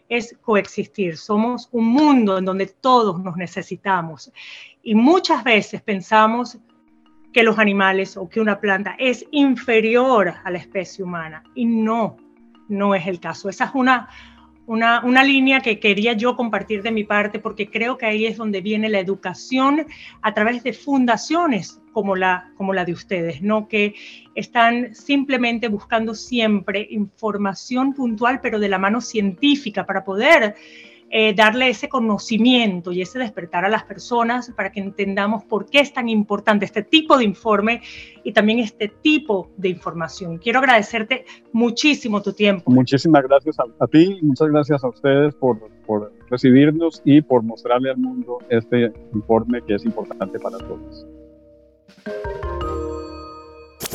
es 0.07 0.37
coexistir. 0.39 1.17
Somos 1.17 1.67
un 1.71 1.85
mundo 1.85 2.37
en 2.37 2.45
donde 2.45 2.67
todos 2.67 3.19
nos 3.19 3.37
necesitamos. 3.37 4.31
Y 4.83 4.93
muchas 4.93 5.43
veces 5.43 5.81
pensamos 5.81 6.59
que 7.33 7.41
los 7.41 7.57
animales 7.57 8.17
o 8.17 8.29
que 8.29 8.39
una 8.39 8.59
planta 8.59 8.95
es 8.99 9.25
inferior 9.31 10.35
a 10.43 10.51
la 10.51 10.59
especie 10.59 11.03
humana. 11.03 11.43
Y 11.55 11.65
no 11.65 12.28
no 12.69 12.95
es 12.95 13.05
el 13.07 13.19
caso. 13.19 13.49
Esa 13.49 13.65
es 13.65 13.71
una, 13.73 14.07
una, 14.67 15.23
línea 15.23 15.59
que 15.59 15.79
quería 15.79 16.13
yo 16.13 16.35
compartir 16.35 16.83
de 16.83 16.91
mi 16.91 17.03
parte 17.03 17.39
porque 17.39 17.69
creo 17.69 17.97
que 17.97 18.05
ahí 18.05 18.25
es 18.25 18.37
donde 18.37 18.61
viene 18.61 18.87
la 18.87 18.99
educación 18.99 19.85
a 20.21 20.33
través 20.33 20.63
de 20.63 20.73
fundaciones 20.73 21.81
como 21.91 22.15
la, 22.15 22.51
como 22.55 22.73
la 22.73 22.85
de 22.85 22.93
ustedes, 22.93 23.41
¿no? 23.41 23.67
que 23.67 23.95
están 24.35 24.93
simplemente 24.93 25.67
buscando 25.67 26.13
siempre 26.13 26.87
información 26.91 27.93
puntual, 27.93 28.39
pero 28.41 28.59
de 28.59 28.69
la 28.69 28.77
mano 28.77 29.01
científica 29.01 29.85
para 29.85 30.03
poder 30.03 30.55
eh, 31.11 31.33
darle 31.33 31.69
ese 31.69 31.89
conocimiento 31.89 32.91
y 32.91 33.01
ese 33.01 33.17
despertar 33.17 33.65
a 33.65 33.69
las 33.69 33.83
personas 33.83 34.51
para 34.55 34.71
que 34.71 34.79
entendamos 34.79 35.43
por 35.43 35.65
qué 35.65 35.79
es 35.79 35.91
tan 35.91 36.07
importante 36.07 36.65
este 36.65 36.83
tipo 36.83 37.17
de 37.17 37.23
informe 37.23 37.81
y 38.23 38.31
también 38.31 38.59
este 38.59 38.89
tipo 38.89 39.49
de 39.57 39.69
información. 39.69 40.37
Quiero 40.37 40.59
agradecerte 40.59 41.25
muchísimo 41.51 42.21
tu 42.21 42.33
tiempo. 42.33 42.69
Muchísimas 42.71 43.23
gracias 43.23 43.57
a, 43.59 43.87
ti 43.87 44.17
y 44.21 44.25
muchas 44.25 44.49
gracias 44.49 44.83
a 44.83 44.89
ustedes 44.89 45.33
por, 45.35 45.57
por 45.85 46.13
recibirnos 46.29 47.01
y 47.03 47.21
por 47.21 47.41
mostrarle 47.41 47.89
al 47.89 47.97
mundo 47.97 48.37
este 48.49 48.91
informe 49.13 49.61
que 49.65 49.75
es 49.75 49.85
importante 49.85 50.39
para 50.39 50.57
todos. 50.59 51.07